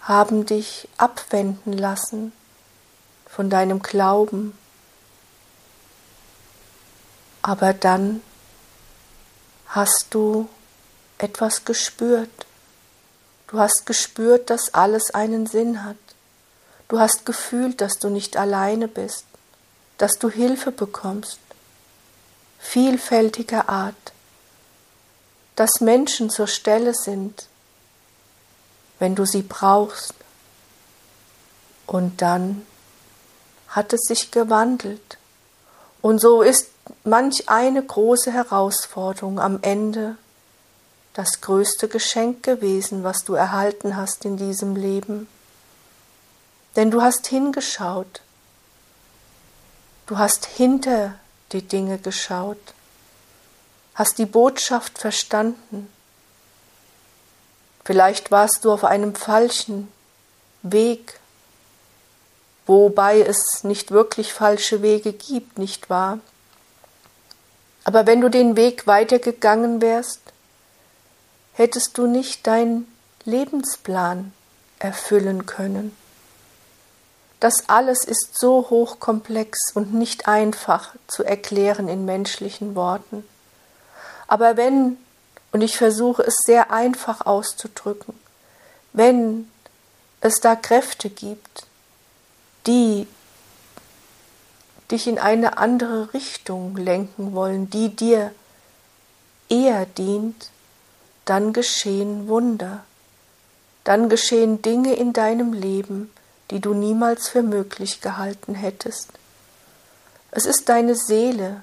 haben 0.00 0.44
dich 0.44 0.88
abwenden 0.96 1.72
lassen 1.72 2.32
von 3.28 3.48
deinem 3.48 3.80
Glauben, 3.80 4.58
aber 7.42 7.74
dann 7.74 8.22
hast 9.68 10.06
du 10.10 10.48
etwas 11.18 11.64
gespürt. 11.64 12.46
Du 13.46 13.60
hast 13.60 13.86
gespürt, 13.86 14.50
dass 14.50 14.74
alles 14.74 15.12
einen 15.12 15.46
Sinn 15.46 15.84
hat. 15.84 15.96
Du 16.88 16.98
hast 16.98 17.24
gefühlt, 17.24 17.80
dass 17.80 18.00
du 18.00 18.08
nicht 18.08 18.36
alleine 18.36 18.88
bist, 18.88 19.26
dass 19.96 20.18
du 20.18 20.28
Hilfe 20.28 20.72
bekommst, 20.72 21.38
vielfältiger 22.58 23.68
Art, 23.68 24.12
dass 25.56 25.80
Menschen 25.80 26.30
zur 26.30 26.46
Stelle 26.46 26.94
sind, 26.94 27.46
wenn 28.98 29.14
du 29.14 29.24
sie 29.24 29.42
brauchst. 29.42 30.14
Und 31.86 32.20
dann 32.22 32.66
hat 33.68 33.92
es 33.92 34.02
sich 34.02 34.30
gewandelt. 34.30 35.18
Und 36.00 36.20
so 36.20 36.42
ist 36.42 36.68
manch 37.04 37.48
eine 37.48 37.82
große 37.82 38.32
Herausforderung 38.32 39.40
am 39.40 39.58
Ende 39.62 40.16
das 41.14 41.40
größte 41.40 41.88
Geschenk 41.88 42.44
gewesen, 42.44 43.02
was 43.02 43.24
du 43.24 43.34
erhalten 43.34 43.96
hast 43.96 44.24
in 44.24 44.36
diesem 44.36 44.76
Leben. 44.76 45.26
Denn 46.76 46.92
du 46.92 47.02
hast 47.02 47.26
hingeschaut, 47.26 48.20
du 50.06 50.16
hast 50.18 50.46
hinter 50.46 51.14
die 51.52 51.62
Dinge 51.62 51.98
geschaut, 51.98 52.74
hast 53.94 54.18
die 54.18 54.26
Botschaft 54.26 54.98
verstanden. 54.98 55.88
Vielleicht 57.84 58.30
warst 58.30 58.64
du 58.64 58.72
auf 58.72 58.84
einem 58.84 59.14
falschen 59.14 59.90
Weg, 60.62 61.18
wobei 62.66 63.20
es 63.20 63.64
nicht 63.64 63.90
wirklich 63.90 64.32
falsche 64.32 64.82
Wege 64.82 65.12
gibt, 65.12 65.58
nicht 65.58 65.88
wahr? 65.88 66.18
Aber 67.84 68.06
wenn 68.06 68.20
du 68.20 68.28
den 68.28 68.56
Weg 68.56 68.86
weitergegangen 68.86 69.80
wärst, 69.80 70.20
hättest 71.54 71.96
du 71.96 72.06
nicht 72.06 72.46
deinen 72.46 72.86
Lebensplan 73.24 74.32
erfüllen 74.78 75.46
können. 75.46 75.96
Das 77.40 77.68
alles 77.68 78.04
ist 78.04 78.38
so 78.38 78.66
hochkomplex 78.68 79.72
und 79.74 79.94
nicht 79.94 80.26
einfach 80.26 80.94
zu 81.06 81.22
erklären 81.22 81.88
in 81.88 82.04
menschlichen 82.04 82.74
Worten. 82.74 83.24
Aber 84.26 84.56
wenn, 84.56 84.98
und 85.52 85.62
ich 85.62 85.76
versuche 85.76 86.22
es 86.22 86.36
sehr 86.44 86.72
einfach 86.72 87.24
auszudrücken, 87.24 88.14
wenn 88.92 89.48
es 90.20 90.40
da 90.40 90.56
Kräfte 90.56 91.10
gibt, 91.10 91.66
die 92.66 93.06
dich 94.90 95.06
in 95.06 95.18
eine 95.18 95.58
andere 95.58 96.12
Richtung 96.14 96.76
lenken 96.76 97.34
wollen, 97.34 97.70
die 97.70 97.94
dir 97.94 98.32
eher 99.48 99.86
dient, 99.86 100.50
dann 101.24 101.52
geschehen 101.52 102.26
Wunder, 102.26 102.84
dann 103.84 104.08
geschehen 104.08 104.60
Dinge 104.62 104.94
in 104.94 105.12
deinem 105.12 105.52
Leben, 105.52 106.10
die 106.50 106.60
du 106.60 106.74
niemals 106.74 107.28
für 107.28 107.42
möglich 107.42 108.00
gehalten 108.00 108.54
hättest. 108.54 109.10
Es 110.30 110.46
ist 110.46 110.68
deine 110.68 110.94
Seele, 110.94 111.62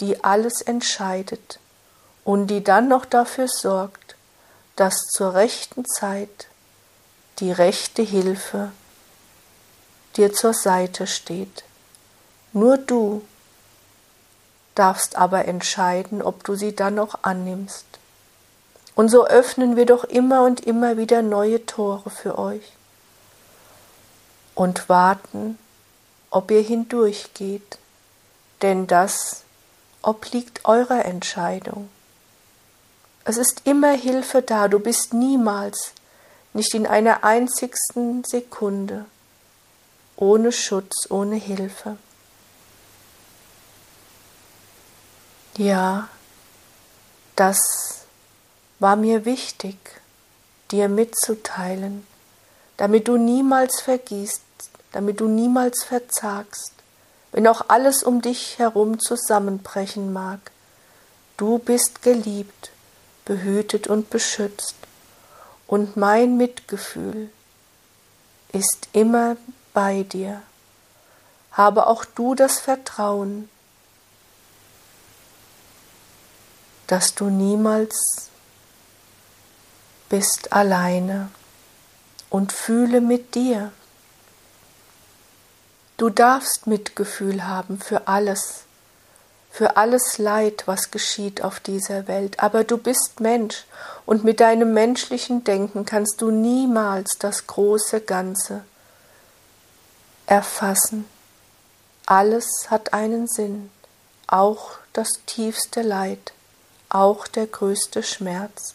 die 0.00 0.24
alles 0.24 0.60
entscheidet 0.60 1.60
und 2.24 2.48
die 2.48 2.64
dann 2.64 2.88
noch 2.88 3.04
dafür 3.04 3.48
sorgt, 3.48 4.16
dass 4.76 5.06
zur 5.12 5.34
rechten 5.34 5.84
Zeit 5.84 6.48
die 7.38 7.52
rechte 7.52 8.02
Hilfe 8.02 8.72
dir 10.16 10.32
zur 10.32 10.54
Seite 10.54 11.06
steht. 11.06 11.64
Nur 12.52 12.78
du 12.78 13.22
darfst 14.74 15.16
aber 15.16 15.46
entscheiden, 15.46 16.22
ob 16.22 16.44
du 16.44 16.54
sie 16.54 16.74
dann 16.74 16.96
noch 16.96 17.22
annimmst. 17.22 17.86
Und 18.96 19.08
so 19.08 19.26
öffnen 19.26 19.76
wir 19.76 19.86
doch 19.86 20.04
immer 20.04 20.44
und 20.44 20.60
immer 20.60 20.96
wieder 20.96 21.22
neue 21.22 21.66
Tore 21.66 22.10
für 22.10 22.38
euch 22.38 22.72
und 24.54 24.88
warten, 24.88 25.58
ob 26.30 26.50
ihr 26.50 26.62
hindurchgeht, 26.62 27.78
denn 28.62 28.86
das 28.86 29.42
obliegt 30.02 30.64
eurer 30.64 31.04
Entscheidung. 31.04 31.88
Es 33.24 33.36
ist 33.36 33.62
immer 33.64 33.92
Hilfe 33.92 34.42
da, 34.42 34.68
du 34.68 34.78
bist 34.78 35.14
niemals, 35.14 35.92
nicht 36.52 36.74
in 36.74 36.86
einer 36.86 37.24
einzigsten 37.24 38.22
Sekunde, 38.24 39.06
ohne 40.16 40.52
Schutz, 40.52 41.10
ohne 41.10 41.36
Hilfe. 41.36 41.96
Ja, 45.56 46.08
das 47.36 47.58
war 48.78 48.96
mir 48.96 49.24
wichtig, 49.24 49.76
dir 50.70 50.88
mitzuteilen, 50.88 52.06
damit 52.76 53.08
du 53.08 53.16
niemals 53.16 53.80
vergisst, 53.80 54.42
damit 54.92 55.20
du 55.20 55.28
niemals 55.28 55.84
verzagst, 55.84 56.72
wenn 57.32 57.46
auch 57.46 57.66
alles 57.68 58.02
um 58.02 58.22
dich 58.22 58.58
herum 58.58 59.00
zusammenbrechen 59.00 60.12
mag. 60.12 60.38
Du 61.36 61.58
bist 61.58 62.02
geliebt, 62.02 62.70
behütet 63.24 63.86
und 63.86 64.10
beschützt, 64.10 64.76
und 65.66 65.96
mein 65.96 66.36
Mitgefühl 66.36 67.30
ist 68.52 68.88
immer 68.92 69.36
bei 69.72 70.02
dir. 70.02 70.42
Habe 71.52 71.86
auch 71.86 72.04
du 72.04 72.34
das 72.34 72.60
Vertrauen, 72.60 73.48
dass 76.86 77.14
du 77.14 77.26
niemals 77.26 78.30
bist 80.08 80.52
alleine 80.52 81.30
und 82.30 82.52
fühle 82.52 83.00
mit 83.00 83.34
dir. 83.34 83.72
Du 85.96 86.10
darfst 86.10 86.66
Mitgefühl 86.66 87.46
haben 87.46 87.78
für 87.78 88.08
alles, 88.08 88.64
für 89.50 89.76
alles 89.76 90.18
Leid, 90.18 90.64
was 90.66 90.90
geschieht 90.90 91.42
auf 91.42 91.60
dieser 91.60 92.08
Welt, 92.08 92.40
aber 92.40 92.64
du 92.64 92.76
bist 92.78 93.20
Mensch 93.20 93.64
und 94.04 94.24
mit 94.24 94.40
deinem 94.40 94.74
menschlichen 94.74 95.44
Denken 95.44 95.84
kannst 95.84 96.20
du 96.20 96.32
niemals 96.32 97.16
das 97.18 97.46
große 97.46 98.00
Ganze 98.00 98.64
erfassen. 100.26 101.06
Alles 102.06 102.66
hat 102.70 102.92
einen 102.92 103.28
Sinn, 103.28 103.70
auch 104.26 104.72
das 104.92 105.08
tiefste 105.26 105.82
Leid, 105.82 106.32
auch 106.88 107.26
der 107.26 107.46
größte 107.46 108.02
Schmerz. 108.02 108.74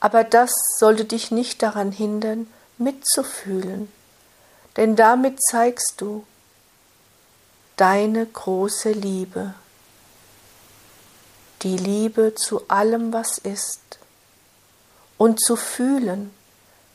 Aber 0.00 0.24
das 0.24 0.50
sollte 0.78 1.04
dich 1.04 1.30
nicht 1.30 1.62
daran 1.62 1.92
hindern, 1.92 2.46
mitzufühlen, 2.78 3.92
denn 4.76 4.96
damit 4.96 5.40
zeigst 5.42 5.94
du 5.98 6.24
deine 7.76 8.26
große 8.26 8.92
Liebe, 8.92 9.54
die 11.62 11.76
Liebe 11.76 12.34
zu 12.34 12.68
allem, 12.68 13.12
was 13.12 13.38
ist. 13.38 13.80
Und 15.16 15.40
zu 15.40 15.56
fühlen 15.56 16.32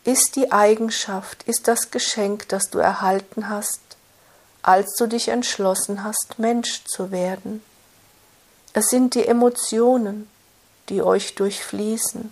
ist 0.03 0.35
die 0.35 0.51
Eigenschaft, 0.51 1.43
ist 1.43 1.67
das 1.67 1.91
Geschenk, 1.91 2.47
das 2.49 2.69
du 2.69 2.79
erhalten 2.79 3.49
hast, 3.49 3.81
als 4.61 4.95
du 4.95 5.07
dich 5.07 5.29
entschlossen 5.29 6.03
hast, 6.03 6.37
Mensch 6.37 6.83
zu 6.85 7.11
werden. 7.11 7.63
Es 8.73 8.87
sind 8.89 9.15
die 9.15 9.25
Emotionen, 9.25 10.29
die 10.89 11.01
euch 11.01 11.35
durchfließen. 11.35 12.31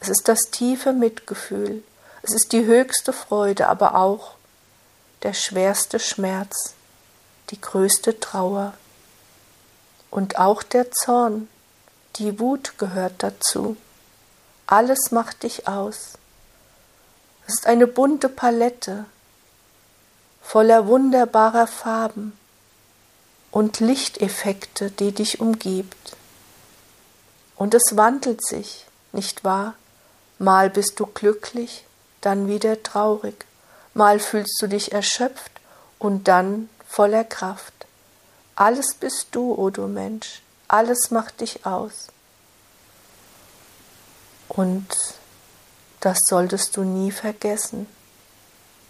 Es 0.00 0.08
ist 0.08 0.26
das 0.26 0.40
tiefe 0.50 0.92
Mitgefühl, 0.92 1.82
es 2.22 2.32
ist 2.32 2.52
die 2.52 2.64
höchste 2.64 3.12
Freude, 3.12 3.68
aber 3.68 3.96
auch 3.96 4.34
der 5.24 5.34
schwerste 5.34 5.98
Schmerz, 5.98 6.74
die 7.50 7.60
größte 7.60 8.20
Trauer. 8.20 8.74
Und 10.10 10.38
auch 10.38 10.62
der 10.62 10.90
Zorn, 10.92 11.48
die 12.16 12.38
Wut 12.38 12.78
gehört 12.78 13.14
dazu. 13.18 13.76
Alles 14.66 15.10
macht 15.10 15.42
dich 15.42 15.66
aus. 15.66 16.12
Es 17.46 17.54
ist 17.54 17.66
eine 17.66 17.86
bunte 17.86 18.28
Palette 18.28 19.04
voller 20.42 20.86
wunderbarer 20.86 21.66
Farben 21.66 22.38
und 23.50 23.80
Lichteffekte, 23.80 24.90
die 24.90 25.12
dich 25.12 25.40
umgibt. 25.40 26.16
Und 27.56 27.74
es 27.74 27.96
wandelt 27.96 28.44
sich, 28.44 28.86
nicht 29.12 29.44
wahr? 29.44 29.74
Mal 30.38 30.70
bist 30.70 30.98
du 31.00 31.06
glücklich, 31.06 31.84
dann 32.22 32.48
wieder 32.48 32.82
traurig, 32.82 33.44
mal 33.94 34.18
fühlst 34.18 34.60
du 34.62 34.66
dich 34.66 34.92
erschöpft 34.92 35.52
und 35.98 36.28
dann 36.28 36.68
voller 36.88 37.24
Kraft. 37.24 37.72
Alles 38.56 38.94
bist 38.94 39.28
du, 39.32 39.52
o 39.52 39.64
oh 39.64 39.70
du 39.70 39.86
Mensch, 39.86 40.42
alles 40.68 41.10
macht 41.10 41.40
dich 41.40 41.66
aus. 41.66 42.08
Und 44.48 44.86
das 46.00 46.18
solltest 46.28 46.76
du 46.76 46.82
nie 46.82 47.10
vergessen. 47.10 47.86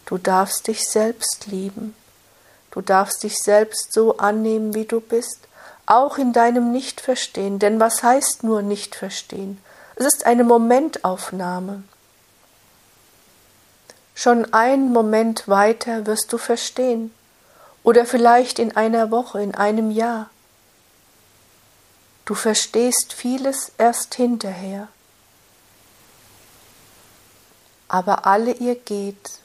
Du 0.06 0.18
darfst 0.18 0.66
dich 0.66 0.84
selbst 0.88 1.46
lieben. 1.46 1.94
Du 2.70 2.80
darfst 2.80 3.22
dich 3.22 3.38
selbst 3.38 3.92
so 3.92 4.16
annehmen, 4.16 4.74
wie 4.74 4.86
du 4.86 5.00
bist, 5.00 5.38
auch 5.86 6.18
in 6.18 6.32
deinem 6.32 6.72
Nichtverstehen. 6.72 7.58
Denn 7.58 7.78
was 7.78 8.02
heißt 8.02 8.44
nur 8.44 8.62
Nichtverstehen? 8.62 9.58
Es 9.94 10.06
ist 10.06 10.26
eine 10.26 10.42
Momentaufnahme. 10.42 11.84
Schon 14.14 14.52
einen 14.52 14.92
Moment 14.92 15.48
weiter 15.48 16.06
wirst 16.06 16.32
du 16.32 16.38
verstehen. 16.38 17.12
Oder 17.82 18.06
vielleicht 18.06 18.58
in 18.58 18.76
einer 18.76 19.10
Woche, 19.10 19.42
in 19.42 19.54
einem 19.54 19.90
Jahr. 19.90 20.30
Du 22.24 22.34
verstehst 22.34 23.12
vieles 23.12 23.72
erst 23.78 24.14
hinterher. 24.14 24.88
Aber 27.88 28.26
alle 28.26 28.52
ihr 28.52 28.76
geht 28.76 29.42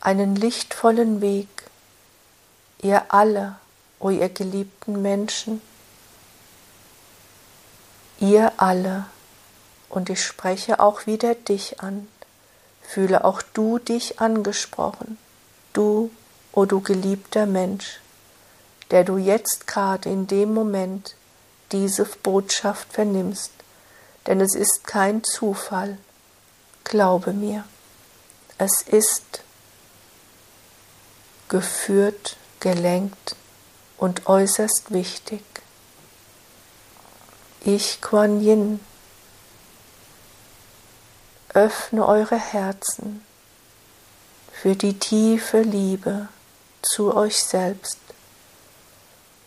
einen 0.00 0.34
lichtvollen 0.34 1.20
Weg, 1.20 1.48
ihr 2.82 3.04
alle, 3.08 3.56
o 4.00 4.10
ihr 4.10 4.28
geliebten 4.28 5.02
Menschen, 5.02 5.62
ihr 8.18 8.52
alle, 8.56 9.06
und 9.88 10.10
ich 10.10 10.22
spreche 10.22 10.80
auch 10.80 11.06
wieder 11.06 11.34
dich 11.34 11.80
an, 11.80 12.08
fühle 12.84 13.24
auch 13.24 13.42
du 13.42 13.78
dich 13.78 14.20
angesprochen, 14.20 15.18
du 15.72 16.10
o 16.52 16.64
du 16.66 16.80
geliebter 16.80 17.46
Mensch, 17.46 18.00
der 18.90 19.02
du 19.02 19.16
jetzt 19.16 19.66
gerade 19.66 20.08
in 20.08 20.26
dem 20.26 20.54
Moment 20.54 21.16
diese 21.72 22.04
Botschaft 22.04 22.92
vernimmst, 22.92 23.50
denn 24.26 24.40
es 24.40 24.54
ist 24.54 24.86
kein 24.86 25.24
Zufall, 25.24 25.98
glaube 26.84 27.32
mir, 27.32 27.64
es 28.58 28.82
ist 28.82 29.42
geführt, 31.48 32.36
gelenkt 32.60 33.36
und 33.98 34.26
äußerst 34.26 34.92
wichtig. 34.92 35.42
Ich 37.64 38.00
Quan 38.00 38.40
Yin, 38.40 38.80
öffne 41.54 42.06
eure 42.06 42.36
Herzen 42.36 43.24
für 44.52 44.74
die 44.74 44.98
tiefe 44.98 45.60
Liebe, 45.60 46.28
zu 46.82 47.16
euch 47.16 47.42
selbst, 47.42 47.98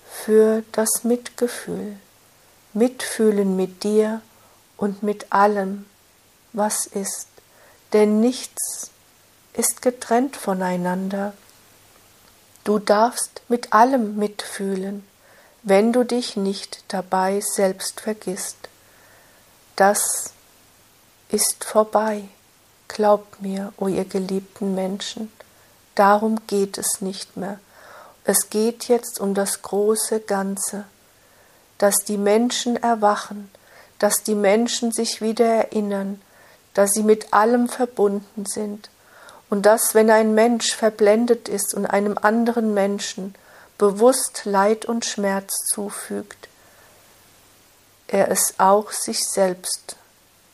für 0.10 0.64
das 0.72 1.04
Mitgefühl, 1.04 1.98
Mitfühlen 2.74 3.56
mit 3.56 3.84
dir 3.84 4.22
und 4.78 5.04
mit 5.04 5.32
allem, 5.32 5.86
was 6.54 6.86
ist, 6.88 7.28
denn 7.94 8.20
nichts 8.20 8.92
ist 9.54 9.82
getrennt 9.82 10.36
voneinander. 10.36 11.34
Du 12.64 12.80
darfst 12.80 13.42
mit 13.50 13.74
allem 13.74 14.16
mitfühlen, 14.16 15.06
wenn 15.64 15.94
du 15.94 16.04
dich 16.04 16.38
nicht 16.38 16.84
dabei 16.88 17.42
selbst 17.42 18.00
vergisst. 18.02 18.58
Das 19.76 20.32
ist 21.30 21.64
vorbei. 21.64 22.24
Glaubt 22.88 23.42
mir, 23.42 23.74
o 23.78 23.86
oh 23.86 23.88
ihr 23.88 24.06
geliebten 24.06 24.76
Menschen. 24.76 25.32
Darum 25.96 26.40
geht 26.48 26.78
es 26.78 27.02
nicht 27.02 27.38
mehr. 27.38 27.60
Es 28.24 28.50
geht 28.50 28.88
jetzt 28.88 29.20
um 29.20 29.34
das 29.34 29.62
große 29.62 30.22
Ganze, 30.22 30.86
dass 31.78 31.98
die 32.06 32.18
Menschen 32.18 32.82
erwachen, 32.82 33.50
dass 34.00 34.24
die 34.24 34.36
Menschen 34.36 34.92
sich 34.92 35.22
wieder 35.22 35.46
erinnern, 35.46 36.22
dass 36.74 36.92
sie 36.92 37.04
mit 37.04 37.34
allem 37.34 37.68
verbunden 37.68 38.46
sind 38.46 38.90
und 39.50 39.66
dass, 39.66 39.96
wenn 39.96 40.10
ein 40.10 40.34
Mensch 40.34 40.76
verblendet 40.76 41.50
ist 41.50 41.74
und 41.74 41.86
einem 41.86 42.18
anderen 42.18 42.74
Menschen 42.74 43.34
bewusst 43.78 44.42
Leid 44.46 44.86
und 44.86 45.06
Schmerz 45.06 45.54
zufügt, 45.74 46.48
er 48.08 48.32
es 48.32 48.56
auch 48.58 48.92
sich 48.92 49.28
selbst 49.28 49.97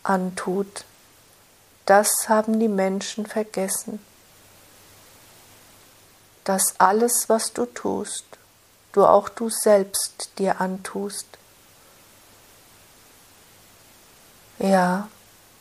antut, 0.04 0.86
das 1.86 2.30
haben 2.30 2.60
die 2.60 2.68
Menschen 2.68 3.26
vergessen. 3.26 4.00
Dass 6.44 6.76
alles, 6.78 7.30
was 7.30 7.54
du 7.54 7.66
tust, 7.66 8.26
du 8.92 9.06
auch 9.06 9.30
du 9.30 9.50
selbst 9.50 10.30
dir 10.38 10.62
antust. 10.62 11.28
Ja, 14.60 15.08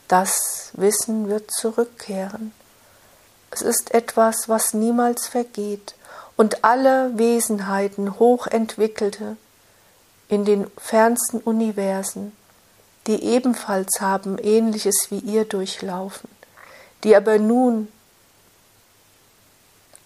das 0.07 0.69
Wissen 0.73 1.27
wird 1.27 1.51
zurückkehren. 1.51 2.53
Es 3.51 3.61
ist 3.61 3.93
etwas, 3.93 4.49
was 4.49 4.73
niemals 4.73 5.27
vergeht 5.27 5.95
und 6.37 6.63
alle 6.63 7.17
Wesenheiten 7.17 8.19
hochentwickelte 8.19 9.37
in 10.27 10.45
den 10.45 10.69
fernsten 10.77 11.39
Universen, 11.39 12.35
die 13.07 13.23
ebenfalls 13.23 13.99
haben 13.99 14.37
ähnliches 14.37 15.07
wie 15.09 15.19
ihr 15.19 15.45
durchlaufen, 15.45 16.29
die 17.03 17.15
aber 17.15 17.37
nun 17.37 17.89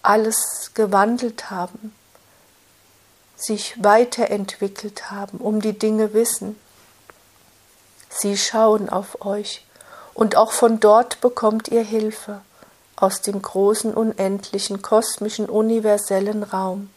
alles 0.02 0.72
gewandelt 0.74 1.50
haben, 1.50 1.94
sich 3.36 3.82
weiterentwickelt 3.82 5.10
haben, 5.10 5.38
um 5.38 5.60
die 5.60 5.78
Dinge 5.78 6.12
wissen. 6.14 6.58
Sie 8.08 8.36
schauen 8.36 8.88
auf 8.88 9.24
euch 9.24 9.64
und 10.14 10.36
auch 10.36 10.50
von 10.50 10.80
dort 10.80 11.20
bekommt 11.20 11.68
ihr 11.68 11.82
Hilfe 11.82 12.40
aus 12.96 13.22
dem 13.22 13.40
großen, 13.40 13.94
unendlichen, 13.94 14.82
kosmischen, 14.82 15.48
universellen 15.48 16.42
Raum. 16.42 16.90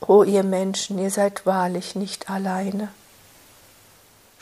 O 0.00 0.22
ihr 0.22 0.42
Menschen, 0.42 0.98
ihr 0.98 1.10
seid 1.10 1.44
wahrlich 1.44 1.94
nicht 1.94 2.30
alleine. 2.30 2.88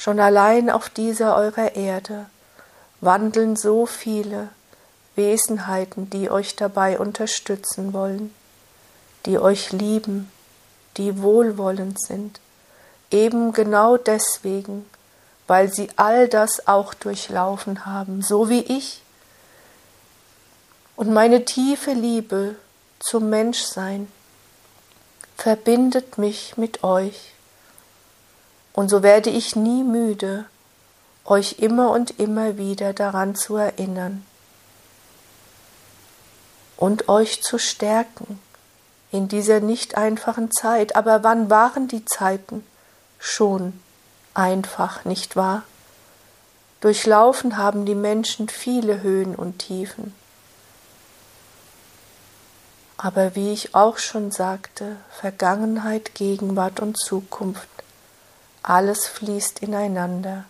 Schon 0.00 0.18
allein 0.18 0.70
auf 0.70 0.88
dieser 0.88 1.36
eurer 1.36 1.76
Erde 1.76 2.24
wandeln 3.02 3.54
so 3.54 3.84
viele 3.84 4.48
Wesenheiten, 5.14 6.08
die 6.08 6.30
euch 6.30 6.56
dabei 6.56 6.98
unterstützen 6.98 7.92
wollen, 7.92 8.34
die 9.26 9.38
euch 9.38 9.72
lieben, 9.72 10.32
die 10.96 11.20
wohlwollend 11.20 12.00
sind, 12.00 12.40
eben 13.10 13.52
genau 13.52 13.98
deswegen, 13.98 14.88
weil 15.46 15.70
sie 15.70 15.90
all 15.96 16.28
das 16.28 16.66
auch 16.66 16.94
durchlaufen 16.94 17.84
haben, 17.84 18.22
so 18.22 18.48
wie 18.48 18.60
ich, 18.60 19.02
und 20.96 21.12
meine 21.12 21.44
tiefe 21.44 21.92
Liebe 21.92 22.56
zum 23.00 23.28
Menschsein 23.28 24.10
verbindet 25.36 26.16
mich 26.16 26.56
mit 26.56 26.84
euch. 26.84 27.34
Und 28.80 28.88
so 28.88 29.02
werde 29.02 29.28
ich 29.28 29.56
nie 29.56 29.84
müde, 29.84 30.46
euch 31.26 31.58
immer 31.58 31.90
und 31.90 32.18
immer 32.18 32.56
wieder 32.56 32.94
daran 32.94 33.34
zu 33.34 33.56
erinnern 33.56 34.24
und 36.78 37.10
euch 37.10 37.42
zu 37.42 37.58
stärken 37.58 38.40
in 39.12 39.28
dieser 39.28 39.60
nicht 39.60 39.98
einfachen 39.98 40.50
Zeit. 40.50 40.96
Aber 40.96 41.22
wann 41.22 41.50
waren 41.50 41.88
die 41.88 42.06
Zeiten 42.06 42.64
schon 43.18 43.78
einfach, 44.32 45.04
nicht 45.04 45.36
wahr? 45.36 45.64
Durchlaufen 46.80 47.58
haben 47.58 47.84
die 47.84 47.94
Menschen 47.94 48.48
viele 48.48 49.02
Höhen 49.02 49.34
und 49.34 49.58
Tiefen. 49.58 50.14
Aber 52.96 53.34
wie 53.36 53.52
ich 53.52 53.74
auch 53.74 53.98
schon 53.98 54.30
sagte, 54.30 54.96
Vergangenheit, 55.10 56.14
Gegenwart 56.14 56.80
und 56.80 56.98
Zukunft, 56.98 57.68
alles 58.62 59.06
fließt 59.06 59.60
ineinander. 59.60 60.44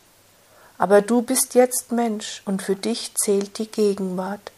Aber 0.79 1.03
du 1.03 1.23
bist 1.23 1.55
jetzt 1.55 1.93
Mensch 1.93 2.43
und 2.45 2.63
für 2.63 2.77
dich 2.77 3.13
zählt 3.15 3.59
die 3.59 3.69
Gegenwart. 3.69 4.51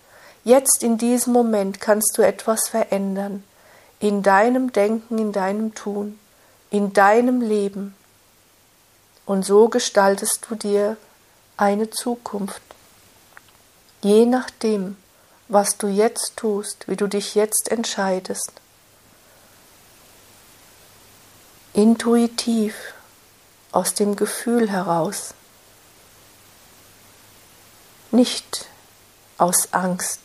Jetzt 0.44 0.82
in 0.82 0.98
diesem 0.98 1.32
Moment 1.32 1.80
kannst 1.80 2.16
du 2.16 2.22
etwas 2.22 2.68
verändern, 2.68 3.44
in 4.00 4.22
deinem 4.22 4.72
Denken, 4.72 5.18
in 5.18 5.32
deinem 5.32 5.74
Tun, 5.74 6.18
in 6.70 6.92
deinem 6.92 7.40
Leben. 7.40 7.94
Und 9.26 9.44
so 9.44 9.68
gestaltest 9.68 10.46
du 10.48 10.54
dir 10.54 10.96
eine 11.56 11.90
Zukunft. 11.90 12.62
Je 14.02 14.26
nachdem, 14.26 14.96
was 15.48 15.76
du 15.76 15.86
jetzt 15.86 16.32
tust, 16.36 16.88
wie 16.88 16.96
du 16.96 17.06
dich 17.06 17.34
jetzt 17.34 17.70
entscheidest. 17.70 18.52
Intuitiv, 21.72 22.74
aus 23.72 23.94
dem 23.94 24.16
Gefühl 24.16 24.70
heraus, 24.70 25.34
nicht 28.10 28.68
aus 29.38 29.72
Angst. 29.72 30.20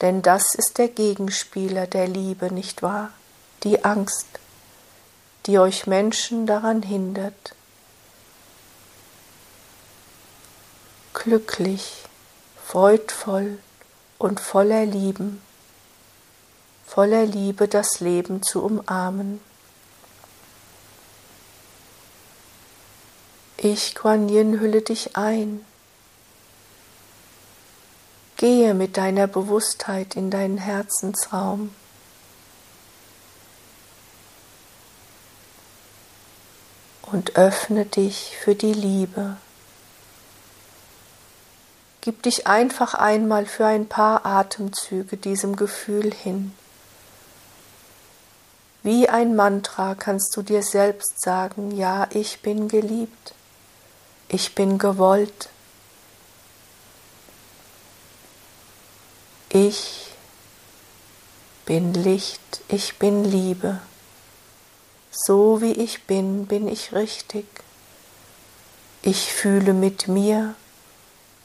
Denn 0.00 0.22
das 0.22 0.54
ist 0.54 0.78
der 0.78 0.88
Gegenspieler 0.88 1.86
der 1.86 2.06
Liebe, 2.06 2.54
nicht 2.54 2.82
wahr? 2.82 3.10
Die 3.64 3.84
Angst, 3.84 4.26
die 5.46 5.58
euch 5.58 5.88
Menschen 5.88 6.46
daran 6.46 6.82
hindert, 6.82 7.54
glücklich 11.14 12.04
freudvoll 12.64 13.58
und 14.18 14.40
voller 14.40 14.86
Lieben, 14.86 15.42
voller 16.86 17.24
Liebe 17.26 17.66
das 17.66 18.00
Leben 18.00 18.42
zu 18.42 18.62
umarmen. 18.62 19.40
Ich, 23.60 23.96
Kuan 23.96 24.28
Yin, 24.28 24.60
hülle 24.60 24.82
dich 24.82 25.16
ein. 25.16 25.64
Gehe 28.36 28.72
mit 28.72 28.96
deiner 28.96 29.26
Bewusstheit 29.26 30.14
in 30.14 30.30
deinen 30.30 30.58
Herzensraum. 30.58 31.74
Und 37.02 37.36
öffne 37.36 37.84
dich 37.84 38.36
für 38.40 38.54
die 38.54 38.72
Liebe. 38.72 39.38
Gib 42.00 42.22
dich 42.22 42.46
einfach 42.46 42.94
einmal 42.94 43.44
für 43.44 43.66
ein 43.66 43.88
paar 43.88 44.24
Atemzüge 44.24 45.16
diesem 45.16 45.56
Gefühl 45.56 46.14
hin. 46.14 46.54
Wie 48.84 49.08
ein 49.08 49.34
Mantra 49.34 49.96
kannst 49.96 50.36
du 50.36 50.42
dir 50.42 50.62
selbst 50.62 51.20
sagen, 51.20 51.76
ja, 51.76 52.06
ich 52.10 52.40
bin 52.40 52.68
geliebt, 52.68 53.34
ich 54.28 54.54
bin 54.54 54.78
gewollt, 54.78 55.48
ich 59.50 60.06
bin 61.64 61.94
Licht, 61.94 62.60
ich 62.68 62.98
bin 62.98 63.24
Liebe, 63.24 63.80
so 65.10 65.60
wie 65.60 65.72
ich 65.72 66.04
bin, 66.04 66.46
bin 66.46 66.68
ich 66.68 66.92
richtig, 66.92 67.46
ich 69.02 69.32
fühle 69.32 69.72
mit 69.72 70.08
mir, 70.08 70.54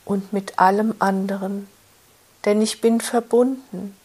und 0.05 0.33
mit 0.33 0.59
allem 0.59 0.95
anderen, 0.99 1.67
denn 2.45 2.61
ich 2.61 2.81
bin 2.81 3.01
verbunden. 3.01 3.95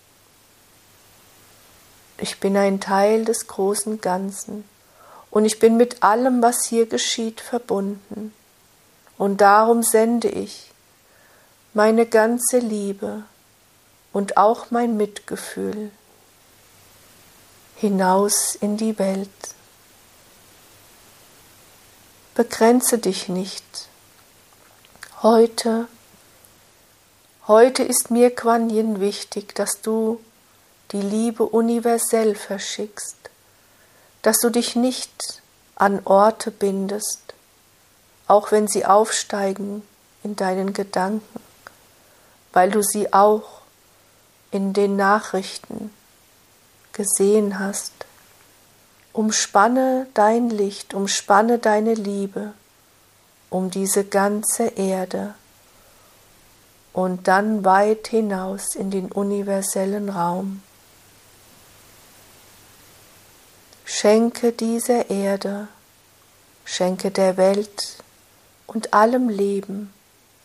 Ich 2.20 2.40
bin 2.40 2.56
ein 2.56 2.80
Teil 2.80 3.24
des 3.24 3.46
großen 3.46 4.00
Ganzen 4.00 4.64
und 5.30 5.44
ich 5.44 5.58
bin 5.58 5.76
mit 5.76 6.02
allem, 6.02 6.42
was 6.42 6.64
hier 6.66 6.86
geschieht, 6.86 7.40
verbunden. 7.40 8.32
Und 9.18 9.40
darum 9.40 9.82
sende 9.82 10.28
ich 10.28 10.70
meine 11.74 12.06
ganze 12.06 12.58
Liebe 12.58 13.24
und 14.12 14.36
auch 14.38 14.70
mein 14.70 14.96
Mitgefühl 14.96 15.90
hinaus 17.76 18.54
in 18.54 18.76
die 18.76 18.98
Welt. 18.98 19.28
Begrenze 22.34 22.98
dich 22.98 23.28
nicht 23.28 23.88
Heute, 25.20 25.88
heute 27.48 27.82
ist 27.82 28.12
mir 28.12 28.32
Quan 28.32 28.70
Yin 28.70 29.00
wichtig, 29.00 29.52
dass 29.56 29.80
du 29.80 30.20
die 30.92 31.00
Liebe 31.00 31.42
universell 31.42 32.36
verschickst, 32.36 33.16
dass 34.22 34.38
du 34.38 34.48
dich 34.50 34.76
nicht 34.76 35.42
an 35.74 36.00
Orte 36.04 36.52
bindest, 36.52 37.27
auch 38.28 38.52
wenn 38.52 38.68
sie 38.68 38.86
aufsteigen 38.86 39.82
in 40.22 40.36
deinen 40.36 40.72
Gedanken, 40.72 41.40
weil 42.52 42.70
du 42.70 42.82
sie 42.82 43.12
auch 43.12 43.62
in 44.50 44.72
den 44.72 44.96
Nachrichten 44.96 45.90
gesehen 46.92 47.58
hast. 47.58 47.92
Umspanne 49.12 50.06
dein 50.14 50.50
Licht, 50.50 50.94
umspanne 50.94 51.58
deine 51.58 51.94
Liebe 51.94 52.52
um 53.50 53.70
diese 53.70 54.04
ganze 54.04 54.66
Erde 54.66 55.34
und 56.92 57.28
dann 57.28 57.64
weit 57.64 58.08
hinaus 58.08 58.74
in 58.74 58.90
den 58.90 59.10
universellen 59.10 60.10
Raum. 60.10 60.62
Schenke 63.84 64.52
dieser 64.52 65.08
Erde, 65.08 65.68
schenke 66.64 67.10
der 67.10 67.36
Welt 67.36 67.96
und 68.68 68.94
allem 68.94 69.28
Leben, 69.28 69.92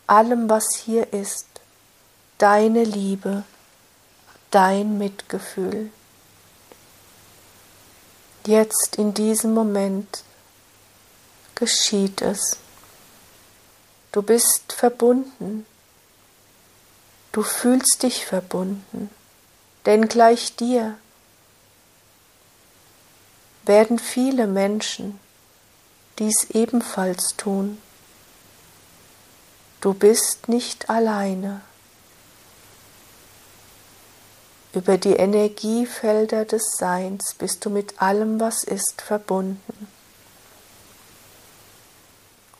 allem, 0.08 0.50
was 0.50 0.74
hier 0.74 1.12
ist, 1.12 1.46
deine 2.38 2.82
Liebe, 2.82 3.44
dein 4.50 4.98
Mitgefühl. 4.98 5.92
Jetzt 8.46 8.96
in 8.96 9.14
diesem 9.14 9.54
Moment 9.54 10.24
geschieht 11.54 12.20
es. 12.22 12.56
Du 14.10 14.22
bist 14.22 14.72
verbunden. 14.72 15.66
Du 17.32 17.42
fühlst 17.42 18.02
dich 18.02 18.26
verbunden. 18.26 19.10
Denn 19.86 20.08
gleich 20.08 20.56
dir 20.56 20.96
werden 23.64 23.98
viele 23.98 24.46
Menschen 24.46 25.18
dies 26.18 26.46
ebenfalls 26.50 27.36
tun. 27.36 27.78
Du 29.84 29.92
bist 29.92 30.48
nicht 30.48 30.88
alleine. 30.88 31.60
Über 34.72 34.96
die 34.96 35.12
Energiefelder 35.12 36.46
des 36.46 36.62
Seins 36.78 37.34
bist 37.34 37.66
du 37.66 37.68
mit 37.68 38.00
allem, 38.00 38.40
was 38.40 38.64
ist, 38.64 39.02
verbunden. 39.02 39.88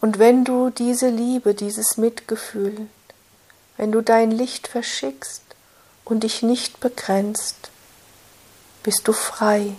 Und 0.02 0.18
wenn 0.18 0.44
du 0.44 0.68
diese 0.68 1.08
Liebe, 1.08 1.54
dieses 1.54 1.96
Mitgefühl, 1.96 2.88
wenn 3.78 3.90
du 3.90 4.02
dein 4.02 4.30
Licht 4.30 4.68
verschickst 4.68 5.44
und 6.04 6.24
dich 6.24 6.42
nicht 6.42 6.78
begrenzt, 6.80 7.70
bist 8.82 9.08
du 9.08 9.14
frei, 9.14 9.72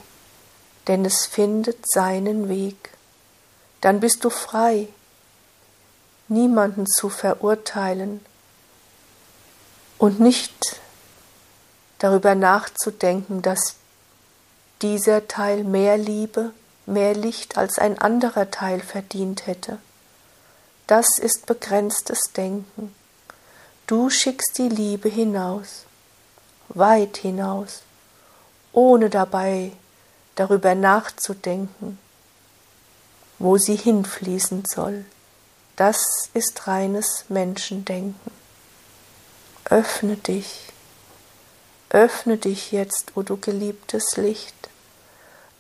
denn 0.87 1.05
es 1.05 1.27
findet 1.27 1.77
seinen 1.87 2.49
Weg. 2.49 2.89
Dann 3.81 3.99
bist 3.99 4.23
du 4.25 4.31
frei, 4.31 4.87
niemanden 6.27 6.85
zu 6.87 7.09
verurteilen 7.09 8.25
und 9.97 10.19
nicht 10.19 10.81
darüber 11.99 12.35
nachzudenken, 12.35 13.41
dass 13.41 13.75
dieser 14.81 15.27
Teil 15.27 15.63
mehr 15.63 15.97
Liebe, 15.97 16.51
mehr 16.85 17.15
Licht 17.15 17.57
als 17.57 17.79
ein 17.79 17.97
anderer 17.97 18.51
Teil 18.51 18.79
verdient 18.81 19.47
hätte. 19.47 19.77
Das 20.87 21.17
ist 21.17 21.45
begrenztes 21.45 22.19
Denken. 22.35 22.93
Du 23.87 24.09
schickst 24.09 24.57
die 24.57 24.69
Liebe 24.69 25.09
hinaus, 25.09 25.85
weit 26.69 27.17
hinaus, 27.17 27.81
ohne 28.71 29.09
dabei 29.09 29.71
darüber 30.35 30.75
nachzudenken, 30.75 31.97
wo 33.39 33.57
sie 33.57 33.75
hinfließen 33.75 34.63
soll. 34.67 35.05
Das 35.75 36.29
ist 36.33 36.67
reines 36.67 37.25
Menschendenken. 37.29 38.31
Öffne 39.65 40.15
dich 40.15 40.65
Öffne 41.95 42.35
dich 42.35 42.73
jetzt, 42.73 43.13
o 43.15 43.21
du 43.21 43.37
geliebtes 43.37 44.17
Licht. 44.17 44.69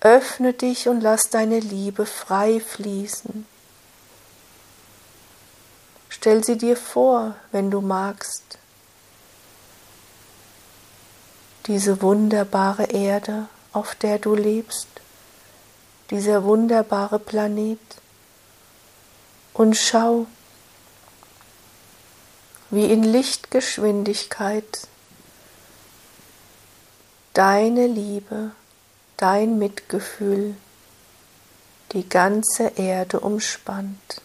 Öffne 0.01 0.51
dich 0.51 0.89
und 0.89 0.99
lass 0.99 1.29
deine 1.29 1.59
Liebe 1.59 2.05
frei 2.05 2.59
fließen. 2.59 3.45
Stell 6.09 6.43
sie 6.43 6.57
dir 6.57 6.75
vor, 6.75 7.35
wenn 7.53 7.71
du 7.71 7.79
magst. 7.79 8.57
Diese 11.67 12.01
wunderbare 12.01 12.83
Erde, 12.83 13.47
auf 13.71 13.95
der 13.95 14.19
du 14.19 14.35
lebst, 14.35 14.89
dieser 16.09 16.43
wunderbare 16.43 17.17
Planet. 17.17 17.79
Und 19.55 19.75
schau, 19.77 20.27
wie 22.71 22.91
in 22.91 23.03
Lichtgeschwindigkeit 23.03 24.87
deine 27.31 27.87
Liebe, 27.87 28.51
dein 29.15 29.57
Mitgefühl 29.57 30.57
die 31.93 32.07
ganze 32.09 32.73
Erde 32.75 33.21
umspannt. 33.21 34.21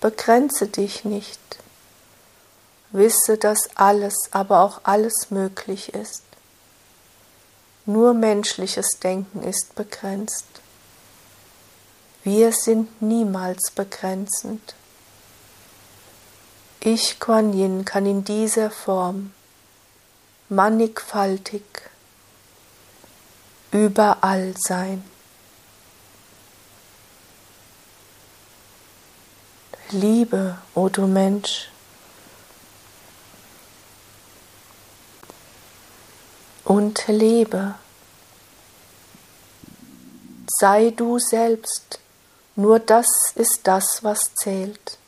Begrenze 0.00 0.68
dich 0.68 1.04
nicht. 1.04 1.38
Wisse, 2.92 3.36
dass 3.36 3.68
alles, 3.74 4.14
aber 4.30 4.62
auch 4.62 4.80
alles 4.84 5.30
möglich 5.30 5.92
ist. 5.92 6.22
Nur 7.84 8.14
menschliches 8.14 9.00
Denken 9.02 9.42
ist 9.42 9.74
begrenzt. 9.74 10.46
Wir 12.26 12.50
sind 12.50 13.00
niemals 13.00 13.70
begrenzend. 13.70 14.74
Ich, 16.80 17.20
Kuan 17.20 17.52
Yin, 17.52 17.84
kann 17.84 18.04
in 18.04 18.24
dieser 18.24 18.72
Form 18.72 19.32
mannigfaltig 20.48 21.62
überall 23.70 24.54
sein. 24.58 25.04
Liebe, 29.92 30.58
o 30.74 30.80
oh 30.80 30.88
du 30.88 31.06
Mensch, 31.06 31.68
und 36.64 37.06
lebe. 37.06 37.76
Sei 40.58 40.90
du 40.90 41.20
selbst, 41.20 42.00
nur 42.56 42.78
das 42.80 43.06
ist 43.34 43.60
das, 43.64 44.02
was 44.02 44.34
zählt. 44.34 44.98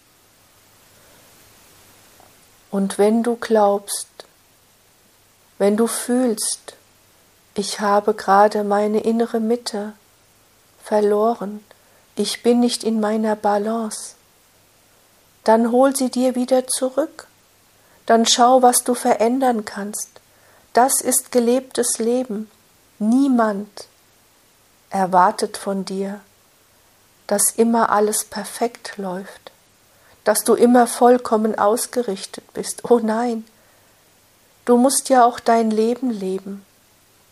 Und 2.70 2.98
wenn 2.98 3.22
du 3.22 3.36
glaubst, 3.36 4.08
wenn 5.56 5.76
du 5.76 5.86
fühlst, 5.86 6.74
ich 7.54 7.80
habe 7.80 8.14
gerade 8.14 8.62
meine 8.62 9.00
innere 9.00 9.40
Mitte 9.40 9.94
verloren, 10.82 11.64
ich 12.14 12.42
bin 12.42 12.60
nicht 12.60 12.84
in 12.84 13.00
meiner 13.00 13.34
Balance. 13.34 14.14
Dann 15.44 15.72
hol 15.72 15.96
sie 15.96 16.10
dir 16.10 16.34
wieder 16.34 16.66
zurück, 16.66 17.26
dann 18.04 18.26
schau, 18.26 18.62
was 18.62 18.84
du 18.84 18.94
verändern 18.94 19.64
kannst. 19.64 20.20
Das 20.74 21.00
ist 21.00 21.32
gelebtes 21.32 21.98
Leben. 21.98 22.50
Niemand 22.98 23.86
erwartet 24.90 25.56
von 25.56 25.84
dir, 25.84 26.20
dass 27.28 27.50
immer 27.54 27.92
alles 27.92 28.24
perfekt 28.24 28.96
läuft, 28.96 29.52
dass 30.24 30.44
du 30.44 30.54
immer 30.54 30.86
vollkommen 30.88 31.56
ausgerichtet 31.56 32.52
bist. 32.54 32.90
Oh 32.90 32.98
nein, 32.98 33.44
du 34.64 34.76
musst 34.76 35.08
ja 35.10 35.24
auch 35.24 35.38
dein 35.38 35.70
Leben 35.70 36.10
leben. 36.10 36.64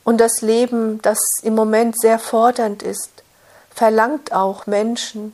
Und 0.04 0.18
das 0.18 0.40
Leben, 0.42 1.02
das 1.02 1.18
im 1.42 1.56
Moment 1.56 1.98
sehr 2.00 2.20
fordernd 2.20 2.82
ist, 2.84 3.10
verlangt 3.74 4.32
auch 4.32 4.66
Menschen, 4.66 5.32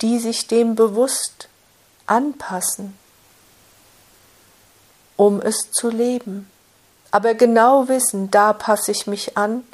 die 0.00 0.18
sich 0.18 0.46
dem 0.46 0.76
bewusst 0.76 1.48
anpassen, 2.06 2.96
um 5.16 5.40
es 5.42 5.70
zu 5.72 5.90
leben. 5.90 6.48
Aber 7.10 7.34
genau 7.34 7.88
wissen, 7.88 8.30
da 8.30 8.52
passe 8.52 8.92
ich 8.92 9.06
mich 9.06 9.36
an, 9.36 9.64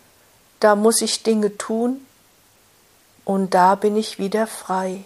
da 0.60 0.74
muss 0.74 1.00
ich 1.02 1.22
Dinge 1.22 1.56
tun 1.58 2.04
und 3.24 3.54
da 3.54 3.74
bin 3.74 3.96
ich 3.96 4.18
wieder 4.18 4.46
frei. 4.46 5.04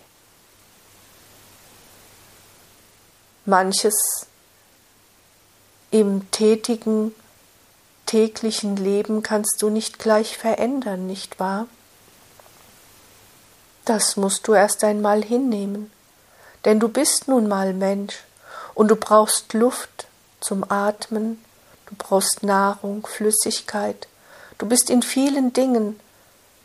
Manches 3.45 4.27
im 5.91 6.31
tätigen 6.31 7.15
täglichen 8.07 8.77
Leben 8.77 9.23
kannst 9.23 9.61
du 9.61 9.71
nicht 9.71 9.99
gleich 9.99 10.37
verändern, 10.37 11.07
nicht 11.07 11.41
wahr? 11.41 11.67
Das 13.85 14.17
musst 14.17 14.49
du 14.49 14.55
erst 14.55 14.83
einmal 14.83 15.23
hinnehmen, 15.23 15.91
denn 16.65 16.81
du 16.81 16.89
bist 16.89 17.29
nun 17.29 17.49
mal 17.49 17.75
Mensch 17.75 18.25
und 18.75 18.89
du 18.89 18.97
brauchst 18.97 19.53
Luft 19.53 20.07
zum 20.41 20.65
Atmen, 20.71 21.43
du 21.87 21.95
brauchst 21.99 22.43
Nahrung, 22.43 23.07
Flüssigkeit, 23.07 24.09
du 24.59 24.67
bist 24.67 24.91
in 24.91 25.03
vielen 25.03 25.53
Dingen 25.53 26.01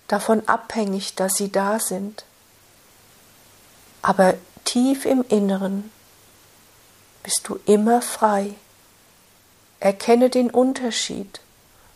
davon 0.10 0.46
abhängig, 0.48 1.16
dass 1.16 1.36
sie 1.36 1.52
da 1.52 1.80
sind. 1.80 2.26
Aber 4.02 4.34
tief 4.66 5.06
im 5.06 5.24
Inneren 5.30 5.90
bist 7.24 7.48
du 7.48 7.60
immer 7.66 8.02
frei. 8.02 8.56
Erkenne 9.80 10.30
den 10.30 10.50
Unterschied, 10.50 11.40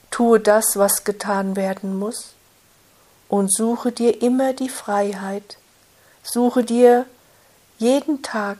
tue 0.09 0.39
das, 0.39 0.77
was 0.77 1.03
getan 1.03 1.57
werden 1.57 1.97
muss, 1.97 2.33
und 3.27 3.53
suche 3.53 3.91
dir 3.91 4.21
immer 4.21 4.53
die 4.53 4.69
Freiheit, 4.69 5.57
suche 6.21 6.63
dir 6.63 7.05
jeden 7.79 8.21
Tag 8.21 8.57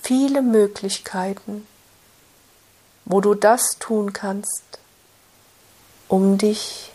viele 0.00 0.40
Möglichkeiten, 0.40 1.66
wo 3.04 3.20
du 3.20 3.34
das 3.34 3.78
tun 3.80 4.12
kannst, 4.12 4.62
um 6.08 6.38
dich 6.38 6.93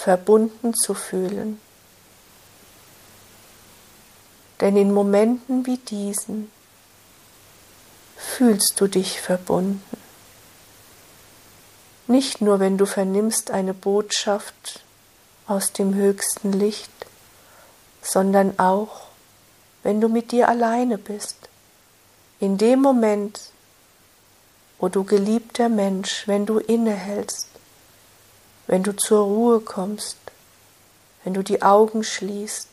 verbunden 0.00 0.72
zu 0.72 0.94
fühlen. 0.94 1.60
Denn 4.60 4.74
in 4.78 4.92
Momenten 4.92 5.66
wie 5.66 5.76
diesen 5.76 6.50
fühlst 8.16 8.80
du 8.80 8.86
dich 8.86 9.20
verbunden. 9.20 9.82
Nicht 12.06 12.40
nur, 12.40 12.60
wenn 12.60 12.78
du 12.78 12.86
vernimmst 12.86 13.50
eine 13.50 13.74
Botschaft 13.74 14.80
aus 15.46 15.74
dem 15.74 15.94
höchsten 15.94 16.54
Licht, 16.54 16.90
sondern 18.00 18.58
auch, 18.58 19.02
wenn 19.82 20.00
du 20.00 20.08
mit 20.08 20.32
dir 20.32 20.48
alleine 20.48 20.96
bist. 20.96 21.36
In 22.38 22.56
dem 22.56 22.80
Moment, 22.80 23.38
wo 24.78 24.88
du 24.88 25.04
geliebter 25.04 25.68
Mensch, 25.68 26.26
wenn 26.26 26.46
du 26.46 26.58
innehältst, 26.58 27.49
wenn 28.70 28.84
du 28.84 28.96
zur 28.96 29.24
Ruhe 29.24 29.58
kommst, 29.58 30.16
wenn 31.24 31.34
du 31.34 31.42
die 31.42 31.60
Augen 31.60 32.04
schließt 32.04 32.68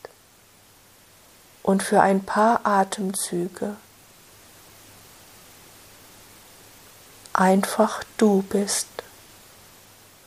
und 1.63 1.81
für 1.81 2.01
ein 2.01 2.23
paar 2.23 2.67
Atemzüge 2.67 3.75
einfach 7.33 8.03
du 8.17 8.43
bist, 8.43 8.85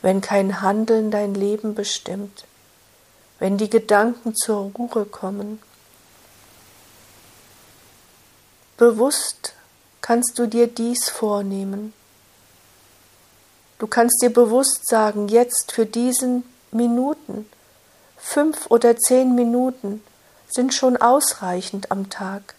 wenn 0.01 0.19
kein 0.19 0.61
Handeln 0.61 1.09
dein 1.09 1.35
Leben 1.35 1.73
bestimmt, 1.73 2.43
wenn 3.39 3.57
die 3.57 3.69
Gedanken 3.69 4.35
zur 4.35 4.73
Ruhe 4.77 5.05
kommen. 5.05 5.61
Bewusst 8.75 9.53
kannst 10.01 10.37
du 10.37 10.47
dir 10.47 10.67
dies 10.67 11.07
vornehmen. 11.07 11.93
Du 13.81 13.87
kannst 13.87 14.21
dir 14.21 14.31
bewusst 14.31 14.87
sagen, 14.87 15.27
jetzt 15.27 15.71
für 15.71 15.87
diesen 15.87 16.43
Minuten, 16.69 17.49
fünf 18.15 18.67
oder 18.69 18.95
zehn 18.95 19.33
Minuten 19.33 20.03
sind 20.47 20.75
schon 20.75 20.97
ausreichend 20.97 21.89
am 21.89 22.11
Tag. 22.11 22.53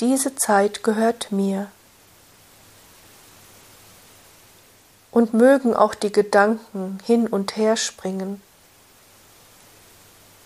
Diese 0.00 0.34
Zeit 0.34 0.82
gehört 0.82 1.32
mir. 1.32 1.70
Und 5.10 5.32
mögen 5.32 5.74
auch 5.74 5.94
die 5.94 6.12
Gedanken 6.12 6.98
hin 7.06 7.26
und 7.28 7.56
her 7.56 7.78
springen. 7.78 8.42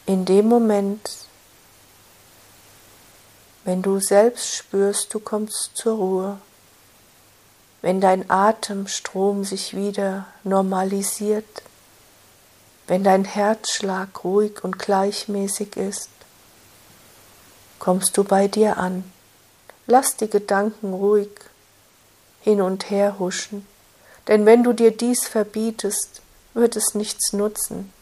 In 0.07 0.25
dem 0.25 0.47
Moment, 0.47 1.27
wenn 3.65 3.83
du 3.83 3.99
selbst 3.99 4.55
spürst, 4.55 5.13
du 5.13 5.19
kommst 5.19 5.73
zur 5.75 5.97
Ruhe, 5.97 6.39
wenn 7.83 8.01
dein 8.01 8.31
Atemstrom 8.31 9.45
sich 9.45 9.75
wieder 9.75 10.27
normalisiert, 10.45 11.63
wenn 12.87 13.05
dein 13.05 13.25
Herzschlag 13.25 14.25
ruhig 14.25 14.63
und 14.63 14.79
gleichmäßig 14.79 15.77
ist, 15.77 16.11
kommst 17.79 18.17
du 18.17 18.25
bei 18.25 18.49
dir 18.49 18.77
an. 18.77 19.05
Lass 19.87 20.17
die 20.17 20.29
Gedanken 20.29 20.93
ruhig 20.93 21.31
hin 22.41 22.61
und 22.61 22.91
her 22.91 23.19
huschen, 23.19 23.67
denn 24.29 24.45
wenn 24.47 24.63
du 24.63 24.73
dir 24.73 24.91
dies 24.91 25.27
verbietest, 25.27 26.23
wird 26.53 26.77
es 26.77 26.95
nichts 26.95 27.33
nutzen. 27.33 27.93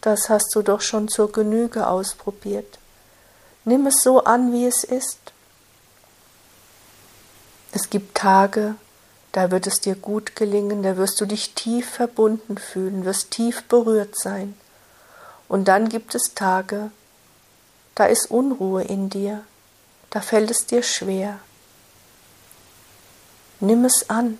Das 0.00 0.28
hast 0.28 0.54
du 0.54 0.62
doch 0.62 0.80
schon 0.80 1.08
zur 1.08 1.32
Genüge 1.32 1.86
ausprobiert. 1.86 2.78
Nimm 3.64 3.86
es 3.86 4.02
so 4.02 4.24
an, 4.24 4.52
wie 4.52 4.66
es 4.66 4.84
ist. 4.84 5.18
Es 7.72 7.90
gibt 7.90 8.16
Tage, 8.16 8.76
da 9.32 9.50
wird 9.50 9.66
es 9.66 9.80
dir 9.80 9.94
gut 9.94 10.34
gelingen, 10.34 10.82
da 10.82 10.96
wirst 10.96 11.20
du 11.20 11.26
dich 11.26 11.54
tief 11.54 11.88
verbunden 11.88 12.58
fühlen, 12.58 13.04
wirst 13.04 13.30
tief 13.30 13.62
berührt 13.64 14.18
sein. 14.18 14.54
Und 15.48 15.68
dann 15.68 15.88
gibt 15.88 16.14
es 16.14 16.34
Tage, 16.34 16.90
da 17.94 18.06
ist 18.06 18.30
Unruhe 18.30 18.82
in 18.82 19.10
dir, 19.10 19.42
da 20.10 20.20
fällt 20.20 20.50
es 20.50 20.66
dir 20.66 20.82
schwer. 20.82 21.38
Nimm 23.60 23.84
es 23.84 24.08
an. 24.08 24.38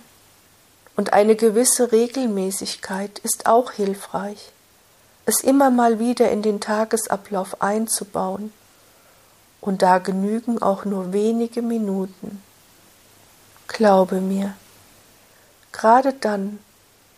Und 0.97 1.13
eine 1.13 1.35
gewisse 1.35 1.91
Regelmäßigkeit 1.91 3.19
ist 3.19 3.45
auch 3.45 3.71
hilfreich, 3.71 4.51
es 5.25 5.39
immer 5.39 5.69
mal 5.69 5.99
wieder 5.99 6.29
in 6.31 6.41
den 6.41 6.59
Tagesablauf 6.59 7.61
einzubauen 7.61 8.51
und 9.61 9.81
da 9.81 9.99
genügen 9.99 10.61
auch 10.61 10.83
nur 10.83 11.13
wenige 11.13 11.61
Minuten. 11.61 12.43
Glaube 13.67 14.19
mir, 14.19 14.55
gerade 15.81 16.13
dann, 16.13 16.59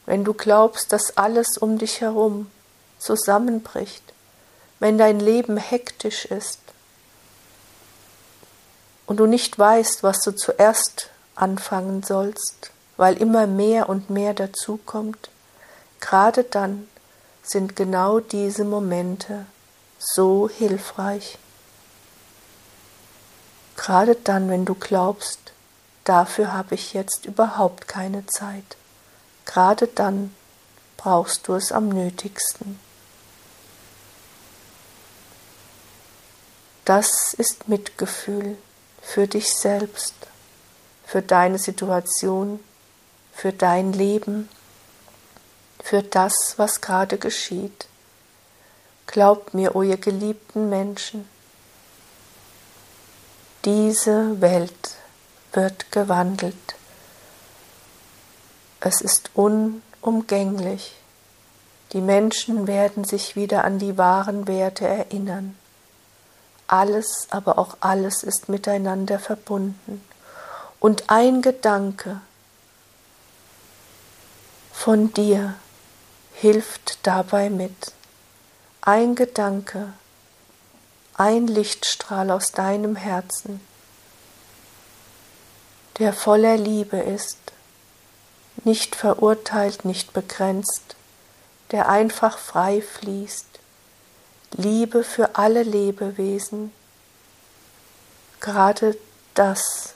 wenn 0.05 0.23
du 0.23 0.33
glaubst, 0.33 0.93
dass 0.93 1.17
alles 1.17 1.57
um 1.57 1.77
dich 1.77 1.99
herum 1.99 2.49
zusammenbricht, 2.97 4.13
wenn 4.79 4.97
dein 4.97 5.19
Leben 5.19 5.57
hektisch 5.57 6.23
ist 6.23 6.59
und 9.05 9.17
du 9.17 9.25
nicht 9.25 9.59
weißt, 9.59 10.01
was 10.03 10.21
du 10.21 10.31
zuerst 10.31 11.09
anfangen 11.35 12.03
sollst, 12.03 12.71
weil 12.95 13.17
immer 13.17 13.47
mehr 13.47 13.89
und 13.89 14.09
mehr 14.09 14.33
dazukommt, 14.33 15.29
gerade 15.99 16.45
dann 16.45 16.87
sind 17.41 17.75
genau 17.75 18.21
diese 18.21 18.63
Momente 18.63 19.45
so 19.99 20.47
hilfreich. 20.47 21.37
Gerade 23.75 24.15
dann, 24.15 24.49
wenn 24.49 24.63
du 24.63 24.73
glaubst, 24.73 25.52
dafür 26.03 26.53
habe 26.53 26.75
ich 26.75 26.93
jetzt 26.93 27.25
überhaupt 27.25 27.87
keine 27.87 28.25
Zeit. 28.25 28.77
Gerade 29.45 29.87
dann 29.87 30.33
brauchst 30.97 31.47
du 31.47 31.55
es 31.55 31.71
am 31.71 31.89
nötigsten. 31.89 32.79
Das 36.85 37.33
ist 37.33 37.67
Mitgefühl 37.69 38.57
für 39.01 39.27
dich 39.27 39.53
selbst, 39.53 40.15
für 41.05 41.21
deine 41.21 41.57
Situation, 41.57 42.59
für 43.33 43.53
dein 43.53 43.93
Leben, 43.93 44.49
für 45.81 46.03
das, 46.03 46.55
was 46.57 46.81
gerade 46.81 47.17
geschieht. 47.17 47.87
Glaubt 49.07 49.53
mir, 49.53 49.75
o 49.75 49.81
ihr 49.81 49.97
geliebten 49.97 50.69
Menschen, 50.69 51.27
diese 53.65 54.41
Welt 54.41 54.97
wird 55.53 55.91
gewandelt. 55.91 56.75
Es 58.79 59.01
ist 59.01 59.29
unumgänglich. 59.33 60.95
Die 61.93 62.01
Menschen 62.01 62.67
werden 62.67 63.03
sich 63.03 63.35
wieder 63.35 63.63
an 63.63 63.79
die 63.79 63.97
wahren 63.97 64.47
Werte 64.47 64.87
erinnern. 64.87 65.57
Alles, 66.67 67.27
aber 67.29 67.59
auch 67.59 67.77
alles 67.79 68.23
ist 68.23 68.49
miteinander 68.49 69.19
verbunden. 69.19 70.03
Und 70.79 71.09
ein 71.09 71.41
Gedanke 71.41 72.19
von 74.71 75.13
dir 75.13 75.55
hilft 76.33 77.05
dabei 77.05 77.49
mit. 77.49 77.93
Ein 78.81 79.15
Gedanke 79.15 79.93
ein 81.15 81.47
Lichtstrahl 81.47 82.31
aus 82.31 82.51
deinem 82.51 82.95
Herzen, 82.95 83.61
der 85.99 86.13
voller 86.13 86.57
Liebe 86.57 86.97
ist, 86.97 87.37
nicht 88.63 88.95
verurteilt, 88.95 89.85
nicht 89.85 90.13
begrenzt, 90.13 90.95
der 91.71 91.89
einfach 91.89 92.37
frei 92.37 92.81
fließt, 92.81 93.47
Liebe 94.55 95.03
für 95.03 95.35
alle 95.35 95.63
Lebewesen. 95.63 96.71
Gerade 98.39 98.97
das 99.33 99.95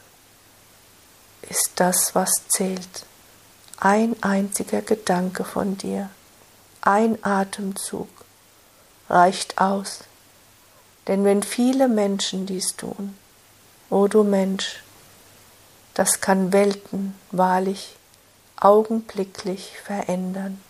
ist 1.43 1.72
das, 1.76 2.16
was 2.16 2.32
zählt. 2.48 3.06
Ein 3.80 4.16
einziger 4.24 4.82
Gedanke 4.82 5.43
von 5.43 5.78
dir, 5.78 6.10
ein 6.82 7.24
Atemzug 7.24 8.10
reicht 9.10 9.60
aus 9.60 10.00
denn 11.08 11.24
wenn 11.24 11.41
viele 11.41 11.88
Menschen 11.88 12.45
dies 12.45 12.76
tun, 12.76 13.18
o 13.89 14.08
du 14.08 14.24
Mensch, 14.24 14.84
das 15.98 16.22
kann 16.22 16.54
Welten 16.54 17.16
wahrlich 17.32 17.95
augenblicklich 18.56 19.72
verändern. 19.84 20.62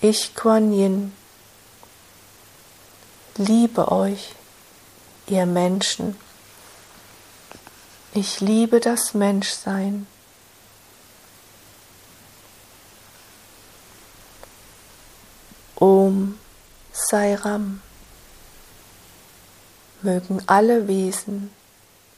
Ich, 0.00 0.34
Kuan 0.34 0.72
Yin, 0.72 1.12
liebe 3.36 3.92
euch, 3.92 4.34
ihr 5.26 5.44
Menschen. 5.44 6.16
Ich 8.14 8.40
liebe 8.40 8.80
das 8.80 9.12
Menschsein. 9.12 10.06
Om 15.74 16.38
Sairam 16.90 17.82
mögen 20.00 20.42
alle 20.46 20.88
Wesen 20.88 21.50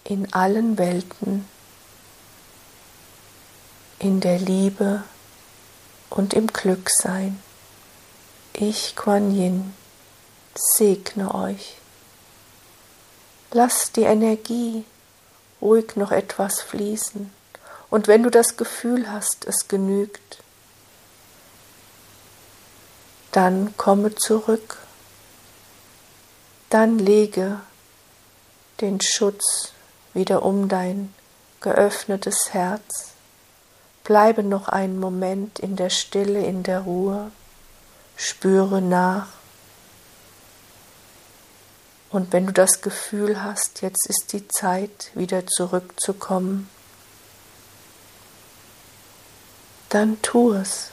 in 0.05 0.33
allen 0.33 0.79
Welten 0.79 1.56
in 3.99 4.21
der 4.21 4.39
Liebe 4.39 5.03
und 6.11 6.35
im 6.35 6.49
Glück 6.49 6.91
sein. 6.91 7.43
Ich, 8.53 8.97
Kuan 8.97 9.35
Yin, 9.35 9.75
segne 10.55 11.35
euch. 11.35 11.77
Lass 13.53 13.93
die 13.93 14.03
Energie 14.03 14.85
ruhig 15.61 15.97
noch 15.97 16.13
etwas 16.13 16.61
fließen. 16.61 17.31
Und 17.91 18.09
wenn 18.09 18.23
du 18.23 18.31
das 18.31 18.57
Gefühl 18.57 19.11
hast, 19.11 19.45
es 19.47 19.69
genügt, 19.69 20.43
dann 23.33 23.77
komme 23.77 24.15
zurück. 24.15 24.79
Dann 26.71 26.99
lege 26.99 27.61
den 28.81 29.01
Schutz 29.01 29.73
wieder 30.15 30.43
um 30.43 30.69
dein 30.69 31.15
geöffnetes 31.61 32.53
Herz. 32.53 33.16
Bleibe 34.07 34.45
noch 34.45 34.69
einen 34.69 35.01
Moment 35.01 35.59
in 35.59 35.75
der 35.75 35.91
Stille, 35.91 36.47
in 36.47 36.63
der 36.63 36.83
Ruhe, 36.83 37.33
spüre 38.17 38.81
nach. 38.81 39.27
Und 42.11 42.33
wenn 42.33 42.47
du 42.47 42.53
das 42.53 42.83
Gefühl 42.83 43.43
hast, 43.43 43.83
jetzt 43.83 44.09
ist 44.09 44.33
die 44.33 44.47
Zeit, 44.47 45.11
wieder 45.15 45.49
zurückzukommen, 45.49 46.71
dann 49.89 50.23
tu 50.23 50.53
es. 50.53 50.93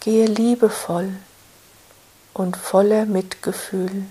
Gehe 0.00 0.26
liebevoll 0.26 1.12
und 2.34 2.56
voller 2.56 3.06
Mitgefühl 3.06 4.06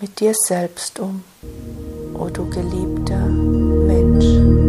mit 0.00 0.18
dir 0.20 0.32
selbst 0.34 0.98
um, 0.98 1.24
o 2.14 2.30
du 2.30 2.48
geliebter 2.48 3.43
Mensch. 4.14 4.63